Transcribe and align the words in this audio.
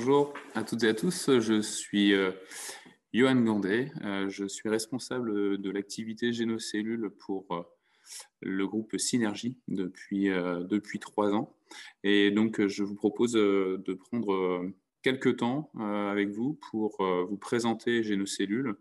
bonjour 0.00 0.32
à 0.54 0.62
toutes 0.62 0.82
et 0.84 0.88
à 0.88 0.94
tous. 0.94 1.28
Je 1.40 1.60
suis 1.60 2.14
euh, 2.14 2.30
Johan 3.12 3.34
Gandet. 3.34 3.92
Euh, 4.02 4.30
je 4.30 4.46
suis 4.46 4.70
responsable 4.70 5.60
de 5.60 5.70
l'activité 5.70 6.32
Génocellule 6.32 7.10
pour 7.10 7.44
euh, 7.50 7.60
le 8.40 8.66
groupe 8.66 8.96
Synergie 8.96 9.58
depuis, 9.68 10.30
depuis 10.30 11.00
trois 11.00 11.34
ans. 11.34 11.54
Et 12.02 12.30
donc, 12.30 12.66
je 12.66 12.82
vous 12.82 12.94
propose 12.94 13.32
de 13.32 13.92
prendre 13.92 14.64
quelques 15.02 15.36
temps 15.36 15.70
avec 15.78 16.30
vous 16.30 16.58
pour 16.70 16.96
vous 17.28 17.36
présenter 17.36 18.02
Génocellule 18.02 18.76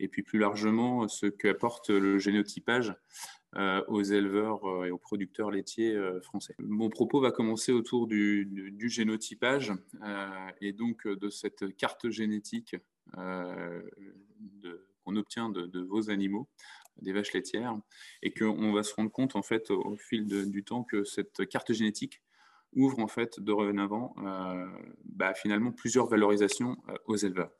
et 0.00 0.08
puis 0.08 0.22
plus 0.22 0.38
largement 0.38 1.08
ce 1.08 1.26
qu'apporte 1.26 1.90
le 1.90 2.18
génotypage 2.18 2.90
euh, 2.90 2.94
aux 3.88 4.02
éleveurs 4.02 4.64
euh, 4.64 4.86
et 4.86 4.90
aux 4.90 4.98
producteurs 4.98 5.50
laitiers 5.50 5.94
euh, 5.94 6.20
français. 6.20 6.54
Mon 6.58 6.90
propos 6.90 7.20
va 7.20 7.30
commencer 7.30 7.72
autour 7.72 8.06
du, 8.06 8.74
génotypage 8.88 9.72
et 10.60 10.72
donc 10.72 11.08
de 11.08 11.30
cette 11.30 11.76
carte 11.76 12.10
génétique 12.10 12.76
qu'on 15.04 15.16
obtient 15.16 15.48
de, 15.48 15.80
vos 15.80 16.10
animaux, 16.10 16.48
des 17.00 17.12
vaches 17.12 17.32
laitières, 17.32 17.76
et 18.22 18.32
qu'on 18.32 18.72
va 18.72 18.82
se 18.82 18.94
rendre 18.94 19.10
compte 19.10 19.36
en 19.36 19.42
fait 19.42 19.70
au 19.70 19.96
fil 19.96 20.26
du 20.26 20.64
temps 20.64 20.84
que 20.84 21.04
cette 21.04 21.48
carte 21.48 21.72
génétique 21.72 22.22
ouvre 22.74 22.98
en 22.98 23.08
fait 23.08 23.40
dorénavant 23.40 24.14
bah, 25.04 25.34
finalement 25.34 25.72
plusieurs 25.72 26.06
valorisations 26.06 26.76
aux 27.06 27.16
éleveurs. 27.16 27.50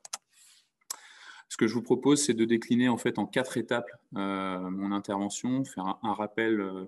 Ce 1.49 1.57
que 1.57 1.67
je 1.67 1.73
vous 1.73 1.81
propose, 1.81 2.23
c'est 2.23 2.33
de 2.33 2.45
décliner 2.45 2.89
en 2.89 2.97
fait 2.97 3.19
en 3.19 3.25
quatre 3.25 3.57
étapes 3.57 3.89
euh, 4.15 4.69
mon 4.69 4.91
intervention, 4.91 5.63
faire 5.63 5.99
un, 6.01 6.13
rappel 6.13 6.59
euh, 6.59 6.85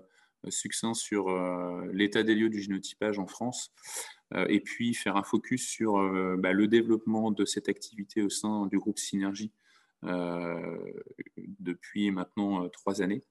succinct 0.48 0.94
sur 0.94 1.28
euh, 1.28 1.86
l'état 1.92 2.22
des 2.22 2.34
lieux 2.34 2.50
du 2.50 2.60
génotypage 2.60 3.18
en 3.18 3.26
France, 3.26 3.72
et 4.50 4.60
puis 4.60 4.92
faire 4.92 5.16
un 5.16 5.22
focus 5.22 5.66
sur 5.66 5.94
bah, 6.36 6.52
le 6.52 6.68
développement 6.68 7.30
de 7.30 7.46
cette 7.46 7.70
activité 7.70 8.20
au 8.22 8.28
sein 8.28 8.66
du 8.66 8.78
groupe 8.78 8.98
Synergie 8.98 9.52
depuis 11.58 12.10
maintenant 12.10 12.68
trois 12.68 13.00
années. 13.00 13.24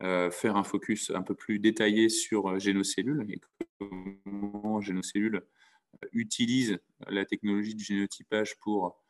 faire 0.00 0.56
un 0.56 0.64
focus 0.64 1.10
un 1.14 1.20
peu 1.20 1.34
plus 1.34 1.58
détaillé 1.58 2.08
sur 2.08 2.58
Génocellule 2.58 3.26
et 3.28 3.42
comment 3.78 4.80
Génocellule 4.80 5.42
utilise 6.12 6.78
la 7.08 7.26
technologie 7.26 7.74
du 7.74 7.84
génotypage 7.84 8.58
pour 8.58 9.01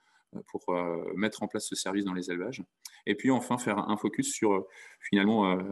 pour 0.49 0.69
euh, 0.71 1.13
mettre 1.15 1.43
en 1.43 1.49
place 1.49 1.67
ce 1.67 1.75
service 1.75 2.05
dans 2.05 2.15
les 2.15 2.31
élevages. 2.31 2.63
Et 3.07 3.15
puis 3.15 3.31
enfin 3.31 3.59
faire 3.59 3.79
un 3.79 3.97
focus 3.97 4.33
sur 4.33 4.53
euh, 4.53 4.69
finalement 5.01 5.51
euh, 5.51 5.63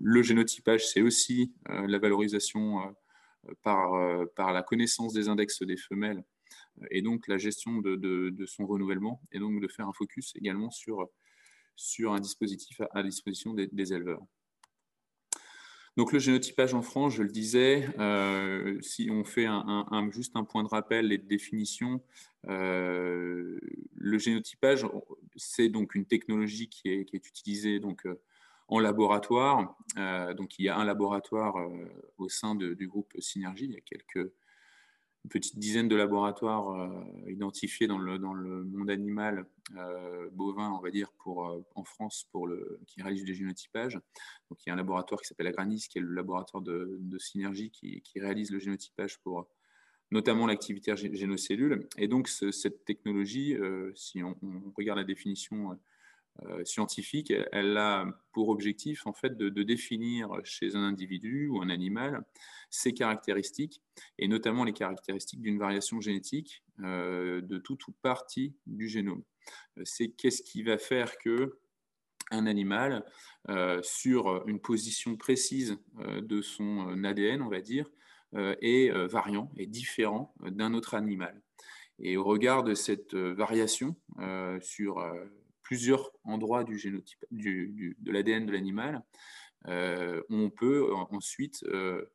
le 0.00 0.22
génotypage, 0.22 0.86
c'est 0.86 1.02
aussi 1.02 1.52
la 1.66 1.98
valorisation 1.98 2.94
par, 3.62 3.92
par 4.34 4.52
la 4.52 4.62
connaissance 4.62 5.12
des 5.12 5.28
index 5.28 5.62
des 5.62 5.76
femelles 5.76 6.24
et 6.90 7.02
donc 7.02 7.28
la 7.28 7.38
gestion 7.38 7.78
de, 7.78 7.96
de, 7.96 8.46
son 8.46 8.66
renouvellement 8.66 9.20
et 9.32 9.38
donc 9.38 9.60
de 9.60 9.68
faire 9.68 9.86
un 9.86 9.92
focus 9.92 10.34
également 10.36 10.70
sur, 10.70 11.08
sur 11.76 12.12
un 12.12 12.20
dispositif 12.20 12.80
à, 12.92 13.02
disposition 13.02 13.54
des 13.54 13.92
éleveurs. 13.92 14.22
Donc 15.98 16.12
le 16.12 16.20
génotypage 16.20 16.74
en 16.74 16.82
France, 16.82 17.14
je 17.14 17.24
le 17.24 17.28
disais, 17.28 17.88
euh, 17.98 18.80
si 18.82 19.10
on 19.10 19.24
fait 19.24 19.48
juste 20.12 20.36
un 20.36 20.44
point 20.44 20.62
de 20.62 20.68
rappel 20.68 21.10
et 21.10 21.18
de 21.18 21.26
définition, 21.26 22.00
euh, 22.48 23.58
le 23.96 24.18
génotypage, 24.18 24.86
c'est 25.34 25.68
donc 25.68 25.96
une 25.96 26.06
technologie 26.06 26.68
qui 26.68 26.88
est, 26.88 27.12
utilisée 27.12 27.80
donc, 27.80 28.06
euh, 28.06 28.20
en 28.68 28.78
laboratoire. 28.78 29.76
donc 30.36 30.60
il 30.60 30.66
y 30.66 30.68
a 30.68 30.76
un 30.76 30.84
laboratoire 30.84 31.56
au 32.18 32.28
sein 32.28 32.54
du 32.54 32.86
groupe 32.86 33.12
Synergie, 33.18 33.64
il 33.64 33.72
y 33.72 33.76
a 33.76 33.80
quelques 33.80 34.30
une 35.24 35.30
petite 35.30 35.58
dizaine 35.58 35.88
de 35.88 35.96
laboratoires 35.96 36.70
euh, 36.70 37.30
identifiés 37.30 37.86
dans 37.86 37.98
le, 37.98 38.18
dans 38.18 38.34
le, 38.34 38.64
monde 38.64 38.90
animal 38.90 39.46
euh, 39.76 40.28
bovin, 40.32 40.70
on 40.70 40.80
va 40.80 40.90
dire, 40.90 41.10
pour, 41.18 41.48
euh, 41.48 41.64
en 41.74 41.84
France, 41.84 42.26
pour 42.30 42.46
le, 42.46 42.80
qui 42.86 43.02
réalise 43.02 43.24
des 43.24 43.34
génotypages. 43.34 43.98
Donc, 44.48 44.64
il 44.64 44.68
y 44.68 44.70
a 44.70 44.74
un 44.74 44.76
laboratoire 44.76 45.20
qui 45.20 45.26
s'appelle 45.26 45.48
Agranis, 45.48 45.88
qui 45.88 45.98
est 45.98 46.02
le 46.02 46.14
laboratoire 46.14 46.62
de, 46.62 47.00
synergie 47.18 47.70
qui, 47.70 48.00
qui, 48.02 48.20
réalise 48.20 48.50
le 48.50 48.58
génotypage 48.58 49.18
pour 49.18 49.48
notamment 50.10 50.46
l'activité 50.46 50.94
génocellule. 50.96 51.88
Et 51.98 52.08
donc, 52.08 52.28
cette 52.28 52.84
technologie, 52.86 53.56
si 53.94 54.22
on, 54.22 54.34
regarde 54.74 54.98
la 54.98 55.04
définition 55.04 55.78
scientifique, 56.64 57.32
elle 57.52 57.76
a 57.76 58.06
pour 58.32 58.48
objectif 58.48 59.06
en 59.06 59.12
fait 59.12 59.36
de, 59.36 59.62
définir 59.62 60.30
chez 60.44 60.76
un 60.76 60.82
individu 60.82 61.48
ou 61.48 61.60
un 61.60 61.68
animal 61.68 62.24
ses 62.70 62.92
caractéristiques 62.92 63.82
et 64.18 64.28
notamment 64.28 64.64
les 64.64 64.72
caractéristiques 64.72 65.40
d'une 65.40 65.58
variation 65.58 66.00
génétique 66.00 66.62
euh, 66.80 67.40
de 67.40 67.58
toute 67.58 67.88
ou 67.88 67.92
partie 68.02 68.54
du 68.66 68.88
génome. 68.88 69.22
Euh, 69.78 69.82
c'est 69.84 70.08
qu'est-ce 70.10 70.42
qui 70.42 70.62
va 70.62 70.78
faire 70.78 71.18
que 71.18 71.58
un 72.30 72.46
animal 72.46 73.06
sur 73.80 74.46
une 74.46 74.60
position 74.60 75.16
précise 75.16 75.78
de 75.96 76.42
son 76.42 77.02
ADN, 77.02 77.40
on 77.40 77.48
va 77.48 77.62
dire, 77.62 77.90
est 78.34 78.90
variant, 79.06 79.50
est 79.56 79.64
différent 79.64 80.34
d'un 80.42 80.74
autre 80.74 80.92
animal. 80.92 81.40
Et 81.98 82.18
au 82.18 82.24
regard 82.24 82.64
de 82.64 82.74
cette 82.74 83.14
variation 83.14 83.96
sur 84.60 84.98
plusieurs 85.68 86.10
endroits 86.24 86.64
du 86.64 86.78
génotype, 86.78 87.22
du, 87.30 87.94
de 88.00 88.10
l'ADN 88.10 88.46
de 88.46 88.52
l'animal, 88.52 89.02
euh, 89.66 90.22
on 90.30 90.48
peut 90.48 90.90
ensuite 91.10 91.62
euh, 91.64 92.06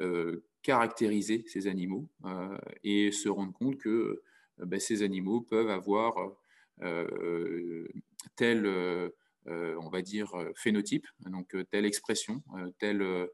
euh, 0.00 0.44
caractériser 0.62 1.42
ces 1.48 1.66
animaux 1.66 2.08
et 2.84 3.10
se 3.10 3.28
rendre 3.28 3.52
compte 3.54 3.76
que 3.78 4.22
ben, 4.58 4.78
ces 4.78 5.02
animaux 5.02 5.40
peuvent 5.40 5.70
avoir 5.70 6.14
tel, 8.36 8.66
on 9.46 9.88
va 9.90 10.02
dire, 10.02 10.30
phénotype, 10.54 11.08
donc 11.26 11.56
telle 11.72 11.86
expression, 11.86 12.40
telle 12.78 13.28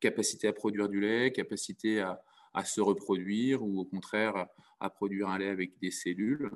capacité 0.00 0.48
à 0.48 0.54
produire 0.54 0.88
du 0.88 0.98
lait, 0.98 1.30
capacité 1.30 2.00
à, 2.00 2.22
à 2.54 2.64
se 2.64 2.80
reproduire 2.80 3.62
ou 3.62 3.80
au 3.80 3.84
contraire 3.84 4.46
à 4.80 4.90
produire 4.90 5.28
un 5.28 5.38
lait 5.38 5.48
avec 5.48 5.78
des 5.80 5.90
cellules. 5.90 6.50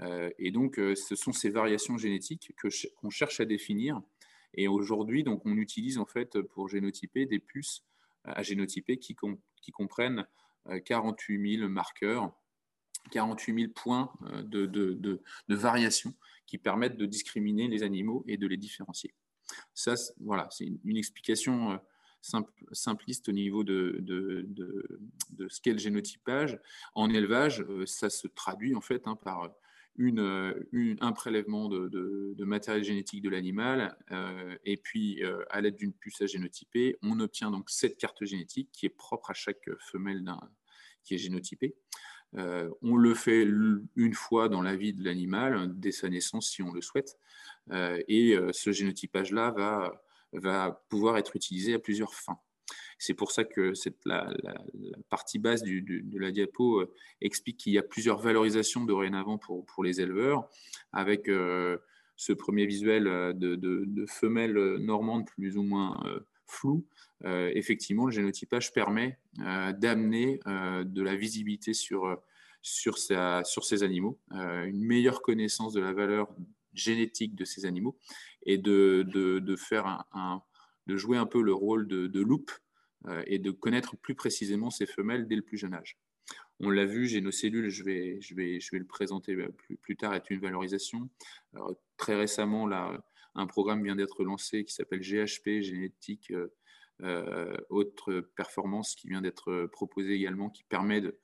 Euh, 0.00 0.30
et 0.38 0.50
donc, 0.50 0.78
euh, 0.78 0.94
ce 0.94 1.16
sont 1.16 1.32
ces 1.32 1.50
variations 1.50 1.96
génétiques 1.96 2.52
qu'on 2.96 3.10
cherche 3.10 3.40
à 3.40 3.44
définir. 3.44 4.00
Et 4.54 4.68
aujourd'hui, 4.68 5.24
donc, 5.24 5.42
on 5.44 5.56
utilise 5.56 5.98
en 5.98 6.06
fait 6.06 6.40
pour 6.40 6.68
génotyper 6.68 7.26
des 7.26 7.38
puces 7.38 7.84
à 8.24 8.42
génotyper 8.42 8.98
qui, 8.98 9.14
comprennent 9.72 10.26
48 10.84 11.36
euh, 11.36 11.58
000 11.58 11.68
marqueurs, 11.68 12.32
48 13.10 13.60
000 13.60 13.72
points 13.74 14.12
de 14.44 15.18
variation 15.48 16.14
qui 16.46 16.56
permettent 16.58 16.96
de 16.96 17.06
discriminer 17.06 17.68
les 17.68 17.82
animaux 17.82 18.24
et 18.26 18.38
de 18.38 18.46
les 18.46 18.56
différencier. 18.56 19.14
Ça, 19.74 19.94
voilà, 20.20 20.48
c'est 20.50 20.66
une 20.84 20.96
explication 20.96 21.78
simpliste 22.72 23.28
au 23.28 23.32
niveau 23.32 23.64
de, 23.64 23.98
de, 24.00 25.48
ce 25.48 25.60
qu'est 25.60 25.72
le 25.72 25.78
génotypage. 25.78 26.58
En 26.94 27.10
élevage, 27.10 27.60
euh, 27.62 27.84
ça 27.86 28.10
se 28.10 28.26
traduit 28.28 28.74
en 28.74 28.80
fait 28.80 29.02
hein, 29.06 29.16
par 29.16 29.50
une, 29.96 30.56
un 31.00 31.12
prélèvement 31.12 31.68
de, 31.68 32.44
matériel 32.44 32.82
génétique 32.82 33.22
de 33.22 33.30
l'animal, 33.30 33.96
euh, 34.10 34.56
et 34.64 34.76
puis 34.76 35.22
euh, 35.22 35.44
à 35.50 35.60
l'aide 35.60 35.76
d'une 35.76 35.92
puce 35.92 36.20
à 36.20 36.26
génotyper, 36.26 36.96
on 37.02 37.20
obtient 37.20 37.50
donc 37.50 37.70
cette 37.70 37.96
carte 37.96 38.24
génétique 38.24 38.70
qui 38.72 38.86
est 38.86 38.96
propre 38.96 39.30
à 39.30 39.34
chaque 39.34 39.68
femelle 39.92 40.24
qui 41.04 41.14
est 41.14 41.18
génotypée. 41.18 41.76
on 42.32 42.96
le 42.96 43.14
fait 43.14 43.42
une 43.96 44.14
fois 44.14 44.48
dans 44.48 44.62
la 44.62 44.74
vie 44.74 44.94
de 44.94 45.04
l'animal, 45.04 45.70
dès 45.78 45.92
sa 45.92 46.08
naissance 46.08 46.50
si 46.50 46.62
on 46.62 46.72
le 46.72 46.80
souhaite, 46.80 47.18
et 47.70 48.36
ce 48.52 48.72
génotypage-là 48.72 49.52
va 49.52 50.04
va 50.34 50.84
pouvoir 50.88 51.16
être 51.18 51.36
utilisé 51.36 51.74
à 51.74 51.78
plusieurs 51.78 52.14
fins. 52.14 52.38
C'est 52.98 53.14
pour 53.14 53.32
ça 53.32 53.44
que 53.44 53.74
cette, 53.74 53.98
la, 54.04 54.32
partie 55.10 55.38
basse 55.38 55.62
de 55.62 56.18
la 56.18 56.30
diapo 56.30 56.80
euh, 56.80 56.94
explique 57.20 57.58
qu'il 57.58 57.72
y 57.72 57.78
a 57.78 57.82
plusieurs 57.82 58.18
valorisations 58.18 58.84
dorénavant 58.84 59.38
pour, 59.38 59.64
pour 59.66 59.84
les 59.84 60.00
éleveurs, 60.00 60.48
avec 60.92 61.28
euh, 61.28 61.78
ce 62.16 62.32
premier 62.32 62.66
visuel 62.66 63.06
euh, 63.06 63.32
de, 63.34 64.06
femelles 64.06 64.76
normandes 64.78 65.26
plus 65.26 65.56
ou 65.56 65.62
moins 65.62 66.00
floues. 66.46 66.86
effectivement, 67.24 68.06
le 68.06 68.12
génotypage 68.12 68.72
permet 68.72 69.18
d'amener 69.38 70.38
de 70.46 71.02
la 71.02 71.16
visibilité 71.16 71.72
sur, 71.72 72.18
sur, 72.60 72.98
sur 72.98 73.64
ces 73.64 73.82
animaux, 73.82 74.20
une 74.30 74.84
meilleure 74.84 75.22
connaissance 75.22 75.72
de 75.72 75.80
la 75.80 75.92
valeur 75.92 76.28
génétique 76.74 77.34
de 77.34 77.44
ces 77.44 77.64
animaux 77.64 77.96
et 78.44 78.58
de, 78.58 79.04
de, 79.08 79.38
de 79.38 80.96
jouer 80.96 81.16
un 81.16 81.26
peu 81.26 81.42
le 81.42 81.52
rôle 81.52 81.86
de, 81.86 82.06
de 82.06 82.20
loupe 82.20 82.52
euh, 83.06 83.22
et 83.26 83.38
de 83.38 83.50
connaître 83.50 83.96
plus 83.96 84.14
précisément 84.14 84.70
ces 84.70 84.86
femelles 84.86 85.26
dès 85.26 85.36
le 85.36 85.42
plus 85.42 85.58
jeune 85.58 85.74
âge. 85.74 85.98
On 86.60 86.70
l'a 86.70 86.86
vu, 86.86 87.06
Génocellules, 87.06 87.68
je 87.68 87.82
vais, 87.82 88.20
je, 88.20 88.34
vais, 88.34 88.60
je 88.60 88.70
vais 88.70 88.78
le 88.78 88.86
présenter 88.86 89.36
plus, 89.56 89.76
plus 89.76 89.96
tard, 89.96 90.14
est 90.14 90.30
une 90.30 90.40
valorisation. 90.40 91.10
très 91.96 92.14
récemment, 92.14 92.66
là, 92.66 93.04
un 93.34 93.46
programme 93.46 93.82
vient 93.82 93.96
d'être 93.96 94.24
lancé 94.24 94.64
qui 94.64 94.72
s'appelle 94.72 95.00
GHP, 95.00 95.60
Génétique 95.60 96.32
euh, 97.02 97.56
Haute 97.70 98.08
Performance, 98.36 98.94
qui 98.94 99.08
vient 99.08 99.20
d'être 99.20 99.66
proposé 99.72 100.12
également, 100.12 100.48
qui 100.48 100.62
permet 100.62 101.00
de, 101.00 101.18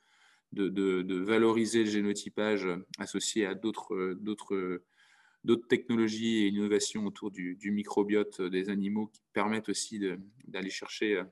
de, 0.52 1.16
valoriser 1.16 1.84
le 1.84 1.90
génotypage 1.90 2.68
associé 2.98 3.46
à 3.46 3.54
d'autres 3.54 4.82
technologies 5.68 6.44
et 6.44 6.48
innovations 6.48 7.06
autour 7.06 7.30
du, 7.30 7.58
microbiote 7.70 8.42
des 8.42 8.68
animaux 8.68 9.06
qui 9.06 9.22
permettent 9.32 9.68
aussi 9.68 10.00
d'aller 10.46 10.70
chercher 10.70 11.22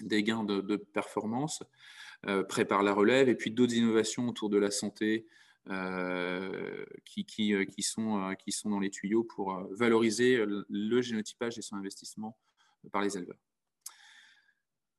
des 0.00 0.22
gains 0.22 0.44
de, 0.44 0.76
performance, 0.76 1.62
prépare 2.48 2.82
la 2.82 2.92
relève, 2.92 3.28
et 3.28 3.34
puis 3.34 3.50
d'autres 3.50 3.74
innovations 3.74 4.28
autour 4.28 4.50
de 4.50 4.58
la 4.58 4.70
santé, 4.70 5.26
euh, 5.68 6.84
qui, 7.04 7.24
qui, 7.24 7.54
euh, 7.54 7.64
qui, 7.64 7.82
sont, 7.82 8.20
euh, 8.20 8.34
qui 8.34 8.50
sont 8.50 8.68
dans 8.68 8.80
les 8.80 8.90
tuyaux 8.90 9.22
pour 9.22 9.56
valoriser 9.70 10.44
le 10.44 11.00
génotypage 11.02 11.56
et 11.56 11.62
son 11.62 11.76
investissement 11.76 12.36
par 12.90 13.00
les 13.00 13.16
éleveurs. 13.16 13.38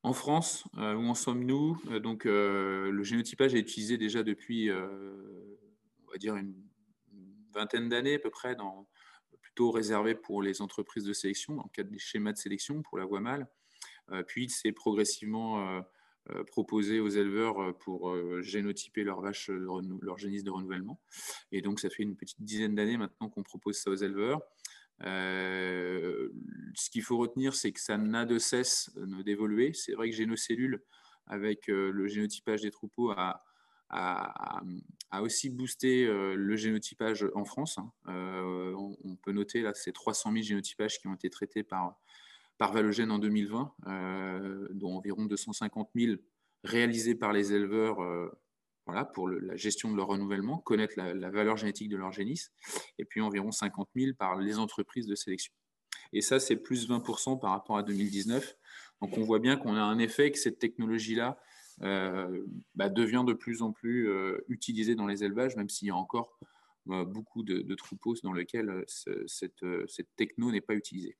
En 0.04 0.14
France, 0.14 0.64
où 0.76 0.80
en 0.80 1.16
sommes-nous? 1.16 1.78
Le 1.86 3.04
génotypage 3.04 3.56
est 3.56 3.60
utilisé 3.60 3.98
déjà 3.98 4.24
depuis, 4.24 4.72
on 4.72 6.12
va 6.12 6.18
dire, 6.18 6.36
une 6.36 6.56
vingtaine 7.54 7.90
d'années 7.90 8.16
à 8.16 8.20
peu 8.20 8.30
près, 8.30 8.56
plutôt 9.42 9.72
réservé 9.72 10.16
pour 10.16 10.42
les 10.42 10.62
entreprises 10.62 11.04
de 11.04 11.14
sélection, 11.14 11.56
dans 11.56 11.64
le 11.64 11.70
cadre 11.70 11.90
des 11.90 12.00
schémas 12.00 12.34
de 12.34 12.38
sélection 12.38 12.82
pour 12.82 12.98
la 12.98 13.06
voie 13.06 13.20
mâle. 13.20 13.48
puis, 14.28 14.50
c'est 14.50 14.72
progressivement 14.72 15.84
euh, 16.30 16.42
proposé 16.46 17.02
aux 17.02 17.10
éleveurs 17.10 17.62
euh, 17.62 17.74
pour 17.74 18.10
euh, 18.10 18.42
génotyper 18.42 19.04
leurs 19.04 19.20
vaches, 19.20 19.50
leur 19.50 20.18
génisses 20.18 20.46
de 20.46 20.52
renouvellement. 20.52 21.02
Et 21.52 21.62
donc, 21.62 21.82
ça 21.82 21.90
fait 21.90 22.04
une 22.04 22.16
petite 22.16 22.42
dizaine 22.42 22.76
d'années 22.76 22.96
maintenant 22.96 23.30
qu'on 23.30 23.44
propose 23.44 23.76
ça 23.76 23.90
aux 23.90 23.96
éleveurs. 23.96 24.40
ce 25.02 26.90
qu'il 26.92 27.02
faut 27.02 27.18
retenir, 27.18 27.54
c'est 27.56 27.74
que 27.74 27.82
ça 27.82 27.98
n'a 27.98 28.26
de 28.26 28.38
cesse 28.38 28.90
d'évoluer. 29.26 29.74
C'est 29.74 29.96
vrai 29.96 30.10
que 30.10 30.16
Génocellule, 30.16 30.82
avec 31.28 31.68
le 31.68 32.08
génotypage 32.08 32.62
des 32.62 32.72
troupeaux, 32.72 33.12
a, 33.12 33.44
a, 33.94 34.62
aussi 35.22 35.50
boosté 35.50 36.06
le 36.08 36.56
génotypage 36.56 37.26
en 37.36 37.46
France. 37.46 37.78
Hein. 37.78 37.92
on, 38.06 39.16
peut 39.22 39.32
noter 39.32 39.62
là 39.62 39.74
ces 39.74 39.92
300 39.92 40.32
000 40.32 40.44
génotypages 40.44 41.00
qui 41.00 41.08
ont 41.08 41.14
été 41.14 41.30
traités 41.30 41.64
par, 41.64 41.98
par 42.58 42.72
Valogène 42.72 43.12
en 43.12 43.20
2020, 43.20 43.74
euh, 43.88 44.68
dont 44.72 44.96
environ 44.96 45.26
250 45.26 45.90
000 45.96 46.16
réalisés 46.64 47.16
par 47.16 47.34
les 47.34 47.54
éleveurs 47.54 48.02
euh, 48.02 48.30
voilà, 48.86 49.06
pour 49.06 49.28
la 49.28 49.56
gestion 49.56 49.92
de 49.92 49.98
leur 49.98 50.08
renouvellement, 50.08 50.58
connaître 50.58 50.94
la, 50.98 51.30
valeur 51.30 51.58
génétique 51.58 51.90
de 51.90 51.98
leur 51.98 52.12
génisse, 52.12 52.52
et 53.00 53.06
puis 53.06 53.22
environ 53.22 53.52
50 53.52 53.90
000 53.96 54.12
par 54.18 54.38
les 54.38 54.60
entreprises 54.60 55.08
de 55.08 55.16
sélection. 55.16 55.54
Et 56.12 56.22
ça, 56.22 56.40
c'est 56.40 56.58
plus 56.58 56.90
20% 56.90 57.40
par 57.40 57.52
rapport 57.52 57.78
à 57.78 57.84
2019. 57.84 58.56
Donc 59.02 59.18
on 59.18 59.24
voit 59.24 59.40
bien 59.40 59.58
qu'on 59.58 59.76
a 59.76 59.82
un 59.82 60.00
effet 60.00 60.32
que 60.32 60.38
cette 60.38 60.60
technologie-là 60.60 61.38
euh, 61.38 61.53
bah, 61.80 62.90
devient 62.90 63.24
de 63.26 63.34
plus 63.34 63.62
en 63.62 63.72
plus 63.72 64.10
utilisée 64.48 64.96
dans 64.96 65.08
les 65.08 65.24
élevages, 65.24 65.56
même 65.56 65.70
s'il 65.70 65.88
y 65.88 65.92
a 65.92 65.96
encore 65.96 66.38
beaucoup 66.86 67.44
de, 67.44 67.76
troupeaux 67.76 68.16
dans 68.24 68.34
lesquels 68.34 68.84
cette, 68.88 69.66
techno 70.16 70.52
n'est 70.52 70.62
pas 70.62 70.76
utilisée. 70.76 71.18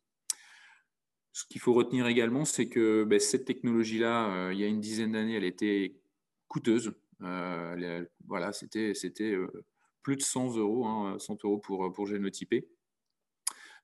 Ce 1.34 1.46
qu'il 1.46 1.60
faut 1.60 1.74
retenir 1.74 2.06
également, 2.06 2.46
c'est 2.46 2.70
que 2.70 3.04
ben, 3.06 3.20
cette 3.20 3.46
technologie-là, 3.46 4.30
euh, 4.30 4.54
il 4.54 4.60
y 4.60 4.64
a 4.64 4.68
une 4.68 4.80
dizaine 4.80 5.14
d'années, 5.14 5.34
elle 5.36 5.44
était 5.44 6.00
coûteuse. 6.48 6.94
Euh, 7.22 8.06
voilà, 8.28 8.54
c'était 8.54 8.94
euh, 9.22 9.66
plus 10.04 10.16
de 10.16 10.22
100 10.22 10.58
euros, 10.58 11.18
100 11.18 11.34
hein, 11.34 11.38
euros 11.44 11.58
pour, 11.58 11.92
pour 11.92 12.06
génotyper 12.06 12.68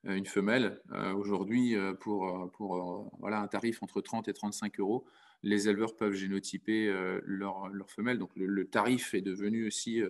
une 0.06 0.27
femelle. 0.27 0.81
Aujourd'hui, 1.18 1.75
pour, 2.00 2.50
pour 2.54 3.12
voilà, 3.19 3.42
un 3.42 3.48
tarif 3.48 3.83
entre 3.83 4.00
30 4.00 4.30
et 4.30 4.33
35 4.33 4.80
euros, 4.80 5.06
les 5.44 5.69
éleveurs 5.69 5.95
peuvent 5.95 6.13
génotyper 6.13 6.94
leur, 7.24 7.69
leur 7.69 7.89
femelle. 7.89 8.19
Donc 8.19 8.31
le, 8.36 8.65
tarif 8.65 9.13
est 9.13 9.21
devenu 9.21 9.68
aussi 9.68 10.01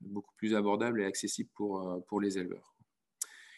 beaucoup 0.00 0.34
plus 0.36 0.54
abordable 0.54 1.00
et 1.00 1.04
accessible 1.04 1.50
pour, 1.54 2.04
pour 2.08 2.20
les 2.20 2.38
éleveurs. 2.38 2.76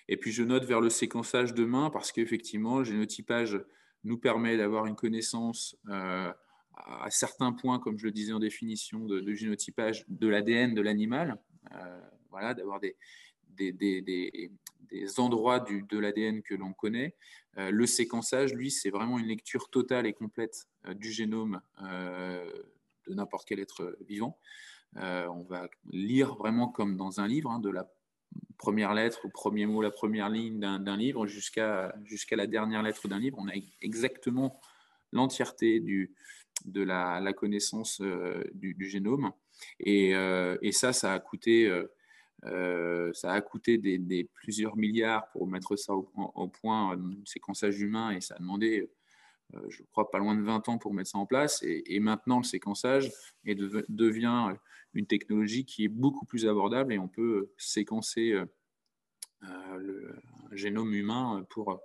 Et 0.08 0.16
puis 0.16 0.32
je 0.32 0.42
note 0.42 0.64
vers 0.64 0.80
le 0.80 0.90
séquençage 0.90 1.54
demain 1.54 1.90
parce 1.90 2.12
qu'effectivement, 2.12 2.78
le 2.78 2.84
génotypage 2.84 3.60
nous 4.04 4.18
permet 4.18 4.56
d'avoir 4.56 4.86
une 4.86 4.96
connaissance 4.96 5.76
euh, 5.88 6.32
à 6.74 7.10
certains 7.10 7.52
points, 7.52 7.78
comme 7.78 7.98
je 7.98 8.04
le 8.04 8.12
disais 8.12 8.32
en 8.32 8.38
définition 8.38 9.04
de, 9.04 9.32
génotypage, 9.34 10.04
de 10.08 10.28
l'ADN 10.28 10.74
de 10.74 10.80
l'animal, 10.80 11.40
euh, 11.72 12.00
voilà, 12.30 12.54
d'avoir 12.54 12.80
des, 12.80 12.96
des, 14.80 15.20
endroits 15.20 15.60
du, 15.60 15.82
de 15.82 15.98
l'ADN 15.98 16.42
que 16.42 16.54
l'on 16.54 16.72
connaît. 16.72 17.16
Euh, 17.58 17.70
le 17.70 17.86
séquençage, 17.86 18.54
lui, 18.54 18.70
c'est 18.70 18.90
vraiment 18.90 19.18
une 19.18 19.26
lecture 19.26 19.70
totale 19.70 20.06
et 20.06 20.12
complète 20.12 20.68
du 20.94 21.12
génome 21.12 21.60
de 21.80 23.14
n'importe 23.14 23.48
quel 23.48 23.60
être 23.60 23.96
vivant. 24.06 24.38
on 24.94 25.44
va 25.48 25.68
lire 25.90 26.34
vraiment 26.36 26.68
comme 26.68 26.96
dans 26.96 27.20
un 27.20 27.26
livre, 27.26 27.50
hein, 27.50 27.58
de 27.58 27.70
la 27.70 27.90
première 28.58 28.92
lettre, 28.94 29.24
au 29.24 29.28
premier 29.28 29.66
mot, 29.66 29.82
la 29.82 29.90
première 29.90 30.28
ligne 30.28 30.58
d'un 30.58 30.96
livre, 30.96 31.26
jusqu'à 31.26 31.94
jusqu'à 32.04 32.36
la 32.36 32.46
dernière 32.46 32.82
lettre 32.82 33.08
d'un 33.08 33.18
livre. 33.18 33.38
On 33.40 33.48
a 33.48 33.54
exactement 33.80 34.60
l'entièreté 35.12 35.80
de 36.64 36.82
la, 36.82 37.32
connaissance 37.32 38.00
euh, 38.00 38.42
du, 38.52 38.88
génome. 38.88 39.32
Et, 39.80 40.14
euh, 40.14 40.56
et, 40.62 40.72
ça, 40.72 40.92
ça 40.92 41.12
a 41.12 41.18
coûté, 41.18 41.72
euh, 42.44 43.12
ça 43.12 43.32
a 43.32 43.40
coûté 43.40 43.78
des, 43.78 44.24
plusieurs 44.34 44.76
milliards 44.76 45.28
pour 45.30 45.46
mettre 45.46 45.76
ça 45.76 45.94
au, 45.94 46.48
point, 46.48 46.92
un 46.92 47.14
séquençage 47.24 47.80
humain, 47.80 48.10
et 48.10 48.20
ça 48.20 48.34
a 48.34 48.38
demandé 48.38 48.90
je 49.68 49.82
crois, 49.92 50.10
pas 50.10 50.18
loin 50.18 50.34
de 50.34 50.42
20 50.42 50.68
ans 50.68 50.78
pour 50.78 50.92
mettre 50.92 51.10
ça 51.10 51.18
en 51.18 51.26
place. 51.26 51.62
Et, 51.62 52.00
maintenant, 52.00 52.38
le 52.38 52.44
séquençage 52.44 53.10
devient 53.44 54.54
une 54.94 55.06
technologie 55.06 55.64
qui 55.64 55.84
est 55.84 55.88
beaucoup 55.88 56.26
plus 56.26 56.46
abordable 56.46 56.92
et 56.92 56.98
on 56.98 57.08
peut 57.08 57.50
séquencer 57.56 58.32
euh, 58.32 58.46
euh, 59.44 59.76
le 59.78 60.22
génome 60.52 60.92
humain 60.94 61.46
pour, 61.50 61.80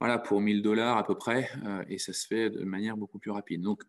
voilà, 0.00 0.18
pour 0.18 0.40
1000 0.40 0.62
dollars 0.62 0.96
à 0.96 1.04
peu 1.04 1.16
près 1.16 1.50
euh, 1.64 1.84
et 1.88 1.98
ça 1.98 2.12
se 2.12 2.26
fait 2.26 2.50
de 2.50 2.64
manière 2.64 2.96
beaucoup 2.96 3.18
plus 3.18 3.30
rapide. 3.30 3.62
Donc, 3.62 3.82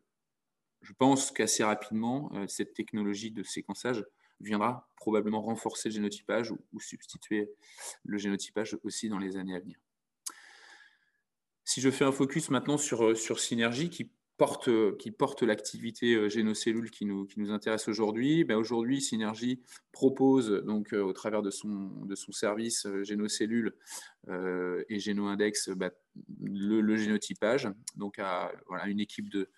je 0.82 0.94
pense 0.94 1.32
qu'assez 1.32 1.64
rapidement, 1.64 2.32
cette 2.48 2.74
technologie 2.74 3.32
de 3.32 3.44
séquençage 3.44 4.06
viendra 4.40 4.90
probablement 4.96 5.42
renforcer 5.42 5.90
le 5.90 5.96
génotypage 5.96 6.52
ou, 6.52 6.80
substituer 6.80 7.52
le 8.04 8.18
génotypage 8.18 8.78
aussi 8.84 9.10
dans 9.10 9.20
les 9.20 9.38
années 9.38 9.56
à 9.56 9.60
venir. 9.60 9.78
Si 11.64 11.82
je 11.82 11.90
fais 11.90 12.06
un 12.06 12.12
focus 12.12 12.50
maintenant 12.50 12.78
sur, 12.78 13.18
sur 13.18 13.40
Synergie, 13.40 13.90
qui 13.90 14.12
porte, 14.38 14.70
qui 14.98 15.12
porte 15.12 15.42
l'activité 15.44 16.16
euh, 16.16 16.30
génocellule 16.30 16.92
qui 16.92 17.06
nous, 17.06 17.26
qui 17.26 17.42
intéresse 17.50 17.88
aujourd'hui. 17.88 18.44
Ben 18.44 18.56
aujourd'hui, 18.56 19.02
Synergie 19.02 19.62
propose, 19.92 20.64
donc, 20.66 20.94
euh, 20.94 21.02
au 21.02 21.12
travers 21.12 21.42
de 21.42 21.50
son, 21.50 22.08
service 22.32 22.86
euh, 22.86 23.04
génocellule 23.04 23.76
et 24.90 25.00
génoindex, 25.00 25.70
ben, 25.70 25.90
le, 26.42 26.98
génotypage. 26.98 27.70
Donc, 27.96 28.20
à 28.20 28.52
une 28.88 29.00
équipe 29.00 29.30
de, 29.30 29.50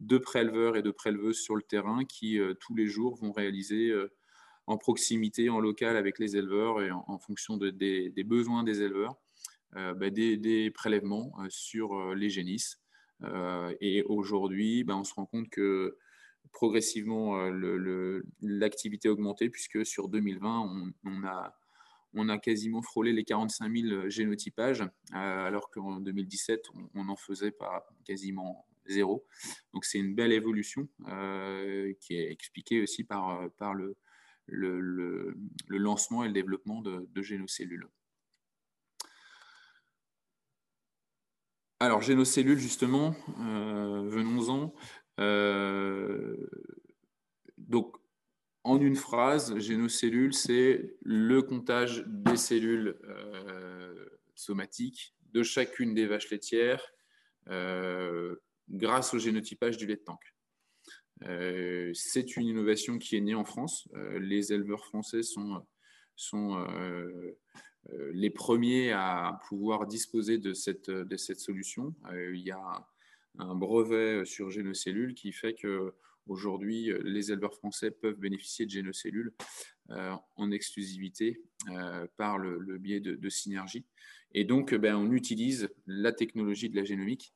de 0.00 0.18
préleveurs 0.18 0.76
et 0.76 0.82
de 0.82 0.90
préleveuses 0.90 1.38
sur 1.38 1.54
le 1.54 1.62
terrain 1.62 2.04
qui, 2.04 2.40
tous 2.58 2.74
les 2.74 2.88
jours, 2.88 3.14
vont 3.14 3.30
réaliser 3.30 3.92
en 4.66 4.76
proximité, 4.78 5.48
en 5.48 5.60
local 5.60 5.96
avec 5.96 6.18
les 6.18 6.36
éleveurs 6.36 6.82
et 6.82 6.90
en, 6.90 7.18
fonction 7.18 7.56
de, 7.56 7.70
des, 7.70 8.24
besoins 8.24 8.64
des 8.64 8.82
éleveurs, 8.82 9.16
ben, 9.72 10.10
des, 10.10 10.36
des, 10.36 10.70
prélèvements 10.70 11.32
sur 11.48 12.14
les 12.14 12.30
génisses. 12.30 12.80
Euh, 13.24 13.74
et 13.80 14.02
aujourd'hui, 14.02 14.84
ben, 14.84 14.96
on 14.96 15.04
se 15.04 15.14
rend 15.14 15.26
compte 15.26 15.48
que 15.48 15.96
progressivement, 16.52 17.38
euh, 17.38 18.22
l'activité 18.40 19.08
a 19.08 19.12
augmenté, 19.12 19.50
puisque 19.50 19.84
sur 19.84 20.08
2020, 20.08 20.94
on, 21.04 21.24
a, 21.24 21.56
on 22.14 22.38
quasiment 22.38 22.82
frôlé 22.82 23.12
les 23.12 23.24
45 23.24 23.74
000 23.74 24.08
génotypages, 24.08 24.82
euh, 24.82 24.86
alors 25.12 25.70
qu'en 25.70 26.00
2017, 26.00 26.62
on 26.94 27.04
n'en 27.04 27.16
faisait 27.16 27.50
pas 27.50 27.86
quasiment 28.04 28.66
zéro. 28.86 29.26
Donc 29.74 29.84
c'est 29.84 29.98
une 29.98 30.14
belle 30.14 30.32
évolution 30.32 30.88
qui 32.00 32.16
est 32.16 32.30
expliquée 32.30 32.80
aussi 32.82 33.04
par 33.04 33.74
le, 33.74 33.96
le, 34.46 35.34
lancement 35.68 36.24
et 36.24 36.28
le 36.28 36.32
développement 36.32 36.80
de, 36.80 37.06
de 37.10 37.22
génocellules. 37.22 37.88
Alors, 41.78 42.00
génocellules, 42.00 42.58
justement, 42.58 43.14
euh, 43.38 44.08
venons-en. 44.08 44.74
Euh, 45.20 46.48
donc, 47.58 47.96
en 48.64 48.80
une 48.80 48.96
phrase, 48.96 49.58
génocellules, 49.58 50.32
c'est 50.32 50.96
le 51.02 51.42
comptage 51.42 52.02
des 52.06 52.38
cellules 52.38 52.98
euh, 53.04 54.06
somatiques 54.34 55.14
de 55.32 55.42
chacune 55.42 55.94
des 55.94 56.06
vaches 56.06 56.30
laitières 56.30 56.82
grâce 58.68 59.14
au 59.14 59.18
génotypage 59.18 59.76
du 59.76 59.86
lait 59.86 59.94
de 59.96 60.00
tank. 60.00 60.35
C'est 61.22 62.36
une 62.36 62.46
innovation 62.46 62.98
qui 62.98 63.16
est 63.16 63.20
née 63.20 63.34
en 63.34 63.44
France. 63.44 63.88
les 64.18 64.52
éleveurs 64.52 64.84
français 64.84 65.22
sont, 65.22 65.62
euh, 67.92 68.10
les 68.12 68.30
premiers 68.30 68.92
à 68.92 69.40
pouvoir 69.48 69.86
disposer 69.86 70.38
de 70.38 70.52
cette, 70.52 70.90
de 70.90 71.16
solution. 71.16 71.94
Euh, 72.12 72.34
il 72.34 72.42
y 72.42 72.50
a 72.50 72.86
un 73.38 73.54
brevet 73.54 74.24
sur 74.24 74.50
Génocellules 74.50 75.14
qui 75.14 75.32
fait 75.32 75.54
que 75.54 75.94
Aujourd'hui, 76.28 76.90
les 77.04 77.30
éleveurs 77.30 77.54
français 77.54 77.92
peuvent 77.92 78.18
bénéficier 78.18 78.66
de 78.66 78.70
génocellules 78.72 79.32
en 79.88 80.50
exclusivité 80.50 81.40
par 82.16 82.38
le, 82.38 82.78
biais 82.78 82.98
de, 82.98 83.28
synergie. 83.28 83.86
Et 84.32 84.42
donc, 84.42 84.74
ben, 84.74 84.96
on 84.96 85.12
utilise 85.12 85.68
la 85.86 86.12
technologie 86.12 86.68
de 86.68 86.74
la 86.74 86.82
génomique 86.82 87.32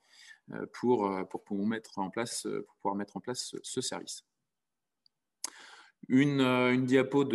pour, 0.73 1.11
pour, 1.30 1.45
pouvoir, 1.45 1.69
mettre 1.69 1.99
en 1.99 2.11
place, 2.11 2.42
pour 2.66 2.76
pouvoir 2.76 2.95
mettre 2.95 3.16
en 3.16 3.21
place 3.21 3.54
ce, 3.62 3.80
service. 3.80 4.25
Une, 6.09 6.85
diapo 6.87 7.28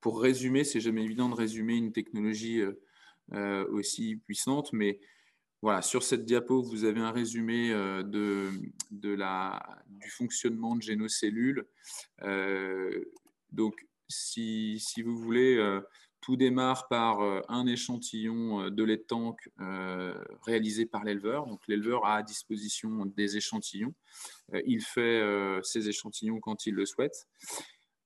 pour 0.00 0.22
résumer, 0.22 0.64
c'est 0.64 0.80
jamais 0.80 1.04
évident 1.04 1.28
de 1.28 1.34
résumer 1.34 1.76
une 1.76 1.92
technologie 1.92 2.62
aussi 3.32 4.16
puissante, 4.16 4.72
mais 4.72 5.00
voilà, 5.60 5.82
sur 5.82 6.04
cette 6.04 6.24
diapo, 6.24 6.62
vous 6.62 6.84
avez 6.84 7.00
un 7.00 7.10
résumé 7.10 7.72
euh, 7.72 8.04
de, 8.04 9.14
la, 9.14 9.60
du 9.88 10.08
fonctionnement 10.08 10.76
de 10.76 10.82
génocellules. 10.82 11.66
Euh, 12.22 13.04
donc, 13.50 13.74
si, 14.08 14.80
vous 15.04 15.16
voulez, 15.16 15.56
euh, 15.56 15.80
tout 16.20 16.36
démarre 16.36 16.88
par 16.88 17.20
un 17.48 17.66
échantillon 17.66 18.70
de 18.70 18.84
lait 18.84 18.96
de 18.96 19.02
tank 19.02 19.50
réalisé 20.42 20.84
par 20.86 21.04
l'éleveur. 21.04 21.46
Donc, 21.46 21.60
l'éleveur 21.68 22.04
a 22.04 22.16
à 22.16 22.22
disposition 22.22 23.06
des 23.06 23.36
échantillons. 23.36 23.94
il 24.66 24.82
fait 24.82 25.22
ces 25.62 25.88
échantillons 25.88 26.40
quand 26.40 26.66
il 26.66 26.74
le 26.74 26.86
souhaite. 26.86 27.28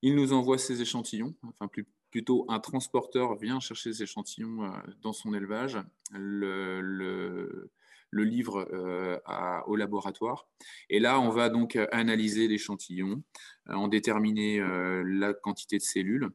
Il 0.03 0.17
nous 0.17 0.33
envoie 0.33 0.59
ces 0.59 0.83
échantillons, 0.83 1.35
enfin 1.43 1.71
plutôt 2.13 2.45
un 2.49 2.61
transporteur 2.61 3.37
vient 3.37 3.59
chercher 3.59 3.93
ces 3.93 4.05
échantillons 4.05 4.65
euh, 4.65 4.69
dans 5.01 5.13
son 5.13 5.35
élevage, 5.35 5.79
le, 6.13 6.81
le, 6.81 7.71
livre 8.13 8.69
euh, 8.73 9.19
au 9.67 9.77
laboratoire. 9.77 10.47
Et 10.91 11.01
là, 11.01 11.21
on 11.21 11.31
va 11.31 11.49
donc 11.49 11.77
analyser 11.93 12.49
l'échantillon, 12.49 13.23
euh, 13.69 13.75
en 13.75 13.89
déterminer 13.89 14.61
la 15.05 15.33
quantité 15.33 15.79
de 15.79 15.83
cellules. 15.83 16.29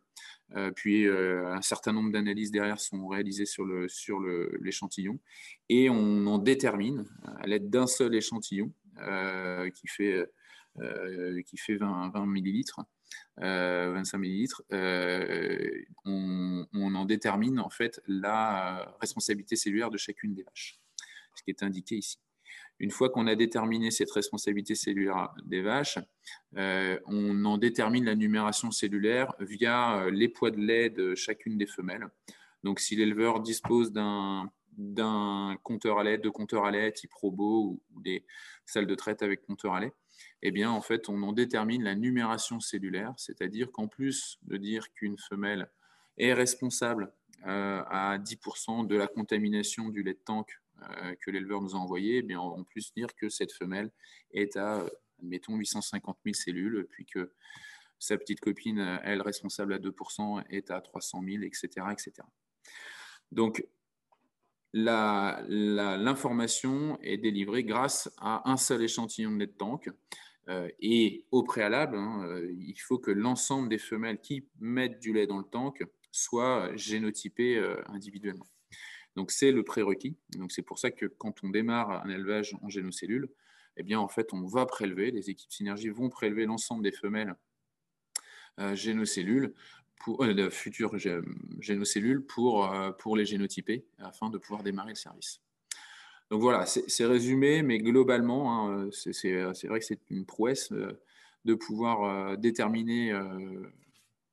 puis 0.75 1.07
un 1.07 1.61
certain 1.61 1.93
nombre 1.93 2.11
d'analyses 2.11 2.51
derrière 2.51 2.79
sont 2.79 3.07
réalisées 3.07 3.45
sur 3.45 3.65
l'échantillon. 3.65 5.13
Le, 5.13 5.19
sur 5.19 5.23
et 5.69 5.89
on 5.89 6.25
en 6.27 6.37
détermine, 6.37 7.05
à 7.39 7.47
l'aide 7.47 7.69
d'un 7.69 7.87
seul 7.87 8.15
échantillon, 8.15 8.71
qui 9.75 9.87
fait, 9.87 10.25
qui 11.45 11.57
fait 11.57 11.75
20, 11.75 12.11
20 12.13 12.25
millilitres, 12.25 12.81
25 13.37 14.17
euh, 14.17 14.19
millilitres, 14.19 14.63
euh, 14.73 15.83
on, 16.05 16.65
en 16.73 17.05
détermine 17.05 17.59
en 17.59 17.69
fait 17.69 18.01
la 18.07 18.95
responsabilité 18.99 19.55
cellulaire 19.55 19.91
de 19.91 19.97
chacune 19.97 20.33
des 20.33 20.43
vaches, 20.43 20.79
ce 21.37 21.43
qui 21.43 21.51
est 21.51 21.63
indiqué 21.63 21.97
ici. 21.97 22.17
Une 22.79 22.91
fois 22.91 23.09
qu'on 23.09 23.27
a 23.27 23.35
déterminé 23.35 23.91
cette 23.91 24.11
responsabilité 24.11 24.75
cellulaire 24.75 25.33
des 25.45 25.61
vaches, 25.61 25.99
euh, 26.57 26.99
on 27.05 27.43
en 27.45 27.57
détermine 27.57 28.05
la 28.05 28.15
numération 28.15 28.71
cellulaire 28.71 29.33
via 29.39 30.09
les 30.11 30.29
poids 30.29 30.51
de 30.51 30.59
lait 30.59 30.89
de 30.89 31.15
chacune 31.15 31.57
des 31.57 31.65
femelles. 31.65 32.07
Donc, 32.63 32.79
si 32.79 32.95
l'éleveur 32.95 33.39
dispose 33.39 33.91
d'un 33.91 35.57
compteur 35.63 35.99
à 35.99 36.03
lait, 36.03 36.17
de 36.17 36.29
compteurs 36.29 36.65
à 36.65 36.71
lait 36.71 36.91
type 36.91 37.13
robot 37.13 37.79
ou, 37.95 38.01
des 38.01 38.25
salles 38.65 38.87
de 38.87 38.95
traite 38.95 39.23
avec 39.23 39.41
compteur 39.41 39.73
à 39.73 39.79
lait, 39.79 39.93
eh 40.41 40.51
bien, 40.51 40.69
en 40.69 40.81
fait, 40.81 41.09
on 41.09 41.21
en 41.23 41.33
détermine 41.33 41.83
la 41.83 41.95
numération 41.95 42.59
cellulaire, 42.59 43.13
c'est-à-dire 43.17 43.71
qu'en 43.71 43.87
plus 43.87 44.37
de 44.43 44.57
dire 44.57 44.91
qu'une 44.93 45.17
femelle 45.17 45.69
est 46.17 46.33
responsable 46.33 47.11
euh, 47.45 47.83
à 47.89 48.17
10% 48.17 48.87
de 48.87 48.95
la 48.95 49.07
contamination 49.07 49.89
du 49.89 50.03
lait 50.03 50.13
de 50.13 50.19
tank 50.25 50.49
euh, 50.49 50.66
que 51.21 51.31
l'éleveur 51.31 51.61
nous 51.61 51.75
a 51.75 51.79
envoyé, 51.79 52.21
bien, 52.21 52.39
on 52.39 52.63
peut 52.63 52.81
dire 52.95 53.15
que 53.15 53.29
cette 53.29 53.51
femelle 53.51 53.91
est 54.31 54.57
à, 54.57 54.85
admettons, 55.19 55.55
850 55.55 56.17
000 56.23 56.33
cellules, 56.33 56.87
puis 56.89 57.05
que 57.05 57.31
sa 57.99 58.17
petite 58.17 58.39
copine, 58.39 58.99
elle, 59.03 59.21
responsable 59.21 59.73
à 59.73 59.79
2%, 59.79 60.43
est 60.49 60.71
à 60.71 60.81
300 60.81 61.23
000, 61.25 61.43
etc. 61.43 61.87
etc. 61.91 62.13
Donc, 63.31 63.65
l'information 64.73 66.99
est 67.01 67.17
délivrée 67.17 67.63
grâce 67.63 68.11
à 68.17 68.49
un 68.49 68.57
seul 68.57 68.83
échantillon 68.83 69.31
de 69.31 69.39
lait 69.39 69.47
de 69.47 69.51
tank. 69.51 69.89
Euh, 70.49 70.69
et 70.79 71.25
au 71.31 71.43
préalable, 71.43 71.97
hein, 71.97 72.23
euh, 72.25 72.53
il 72.57 72.79
faut 72.79 72.99
que 72.99 73.11
l'ensemble 73.11 73.67
des 73.67 73.77
femelles 73.77 74.21
qui 74.21 74.47
mettent 74.59 74.99
du 74.99 75.11
lait 75.11 75.27
dans 75.27 75.39
le 75.39 75.43
tank 75.43 75.83
soient 76.11 76.73
génotypées 76.75 77.57
euh, 77.57 77.81
individuellement. 77.87 78.47
Donc 79.17 79.31
c'est 79.31 79.51
le 79.51 79.63
prérequis. 79.63 80.15
Donc 80.37 80.53
c'est 80.53 80.61
pour 80.61 80.79
ça 80.79 80.91
que 80.91 81.05
quand 81.05 81.43
on 81.43 81.49
démarre 81.49 82.05
un 82.05 82.09
élevage 82.09 82.55
en 82.61 82.69
génocellules, 82.69 83.27
eh 83.75 83.83
bien 83.83 83.99
en 83.99 84.07
fait 84.07 84.31
on 84.31 84.45
va 84.45 84.65
prélever, 84.65 85.11
les 85.11 85.29
équipes 85.29 85.51
synergie 85.51 85.89
vont 85.89 86.07
prélever 86.09 86.45
l'ensemble 86.45 86.83
des 86.83 86.93
femelles 86.93 87.35
génocellules 88.73 89.53
pour, 89.99 90.25
de 90.25 90.49
futures 90.49 90.97
génocellules 91.59 92.25
pour, 92.25 92.73
pour 92.97 93.15
les 93.15 93.25
génotyper 93.25 93.85
afin 93.99 94.31
de 94.31 94.39
pouvoir 94.39 94.63
démarrer 94.63 94.93
le 94.93 94.95
service. 94.95 95.41
Donc 96.29 96.41
voilà, 96.41 96.65
c'est 96.65 97.05
résumé, 97.05 97.63
mais 97.63 97.77
globalement, 97.77 98.69
hein, 98.69 98.89
c'est 98.91 99.43
vrai 99.67 99.79
que 99.79 99.85
c'est 99.85 99.99
une 100.09 100.25
prouesse 100.25 100.71
euh, 100.73 100.99
de 101.45 101.53
pouvoir 101.53 102.03
euh, 102.03 102.35
déterminer 102.35 103.13
euh, 103.13 103.71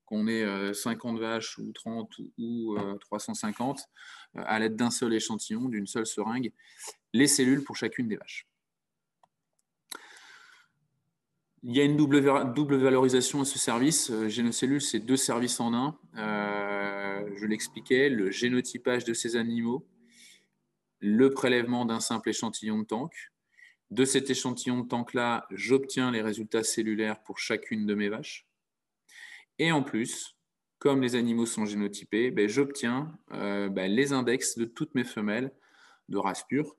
qu'on 0.06 0.26
ait 0.26 0.74
50 0.74 1.18
vaches 1.18 1.58
ou 1.58 1.72
30 1.72 2.10
ou 2.38 2.76
350 3.00 3.88
à 4.34 4.58
l'aide 4.58 4.76
d'un 4.76 4.90
seul 4.90 5.14
échantillon, 5.14 5.68
d'une 5.68 5.86
seule 5.86 6.06
seringue, 6.06 6.52
les 7.12 7.26
cellules 7.26 7.64
pour 7.64 7.76
chacune 7.76 8.08
des 8.08 8.16
vaches. 8.16 8.46
Il 11.66 11.74
y 11.74 11.80
a 11.80 11.84
une 11.84 11.96
double, 11.96 12.52
double 12.52 12.76
valorisation 12.76 13.40
à 13.40 13.44
ce 13.46 13.58
service. 13.58 14.12
Génocellules, 14.28 14.82
c'est 14.82 15.00
deux 15.00 15.16
services 15.16 15.60
en 15.60 15.72
un. 15.72 15.98
je 16.14 17.46
l'expliquais, 17.46 18.10
le 18.10 18.30
génotypage 18.30 19.04
de 19.04 19.14
ces 19.14 19.36
animaux, 19.36 19.86
le 21.00 21.30
prélèvement 21.30 21.86
d'un 21.86 22.00
simple 22.00 22.28
échantillon 22.28 22.78
de 22.78 22.84
tank. 22.84 23.12
De 23.90 24.04
cet 24.04 24.28
échantillon 24.28 24.80
de 24.80 24.88
tank-là, 24.88 25.46
j'obtiens 25.50 26.10
les 26.10 26.20
résultats 26.20 26.64
cellulaires 26.64 27.22
pour 27.22 27.38
chacune 27.38 27.86
de 27.86 27.94
mes 27.94 28.08
vaches. 28.08 28.46
Et 29.58 29.72
en 29.72 29.82
plus, 29.82 30.36
comme 30.78 31.00
les 31.00 31.14
animaux 31.16 31.46
sont 31.46 31.64
génotypés, 31.64 32.30
ben, 32.30 32.48
j'obtiens 32.48 33.16
euh, 33.32 33.68
ben, 33.68 33.90
les 33.90 34.12
index 34.12 34.58
de 34.58 34.64
toutes 34.64 34.94
mes 34.94 35.04
femelles 35.04 35.52
de 36.08 36.18
race 36.18 36.44
pure 36.44 36.76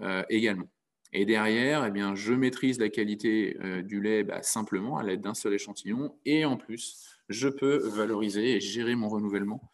euh, 0.00 0.24
également. 0.28 0.68
Et 1.12 1.24
derrière, 1.26 1.84
eh 1.84 1.90
bien, 1.90 2.14
je 2.16 2.34
maîtrise 2.34 2.80
la 2.80 2.88
qualité 2.88 3.56
euh, 3.62 3.82
du 3.82 4.00
lait 4.00 4.24
ben, 4.24 4.42
simplement 4.42 4.98
à 4.98 5.04
l'aide 5.04 5.20
d'un 5.20 5.34
seul 5.34 5.54
échantillon. 5.54 6.18
Et 6.24 6.44
en 6.44 6.56
plus, 6.56 7.04
je 7.28 7.48
peux 7.48 7.88
valoriser 7.88 8.56
et 8.56 8.60
gérer 8.60 8.94
mon 8.94 9.08
renouvellement 9.08 9.70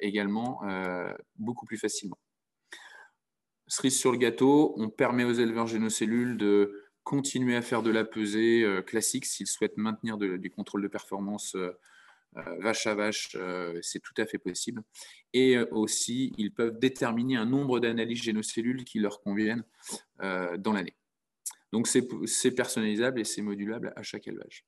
également 0.00 0.60
beaucoup 1.36 1.66
plus 1.66 1.78
facilement 1.78 2.16
cerise 3.66 3.98
sur 3.98 4.12
le 4.12 4.18
gâteau, 4.18 4.74
on 4.76 4.88
permet 4.88 5.24
aux 5.24 5.32
éleveurs 5.32 5.66
génocellules 5.66 6.36
de 6.36 6.83
continuer 7.04 7.54
à 7.54 7.62
faire 7.62 7.82
de 7.82 7.90
la 7.90 8.04
pesée 8.04 8.62
euh, 8.62 8.82
classique 8.82 9.26
s'ils 9.26 9.46
souhaitent 9.46 9.76
maintenir 9.76 10.16
du 10.18 10.50
contrôle 10.50 10.82
de 10.82 10.88
performance 10.88 11.54
euh, 11.54 11.70
euh, 12.36 12.58
vache 12.58 12.88
à 12.88 12.96
vache, 12.96 13.36
c'est 13.80 14.00
tout 14.00 14.14
à 14.16 14.26
fait 14.26 14.38
possible. 14.38 14.82
Et 15.32 15.56
aussi, 15.70 16.32
ils 16.36 16.52
peuvent 16.52 16.76
déterminer 16.80 17.36
un 17.36 17.44
nombre 17.44 17.78
d'analyses 17.78 18.24
génocellules 18.24 18.84
qui 18.84 18.98
leur 18.98 19.20
conviennent 19.22 19.62
dans 20.18 20.72
l'année. 20.72 20.96
Donc, 21.70 21.86
c'est 21.86 22.50
personnalisable 22.50 23.20
et 23.20 23.24
c'est 23.24 23.40
modulable 23.40 23.92
à 23.94 24.02
chaque 24.02 24.26
élevage. 24.26 24.66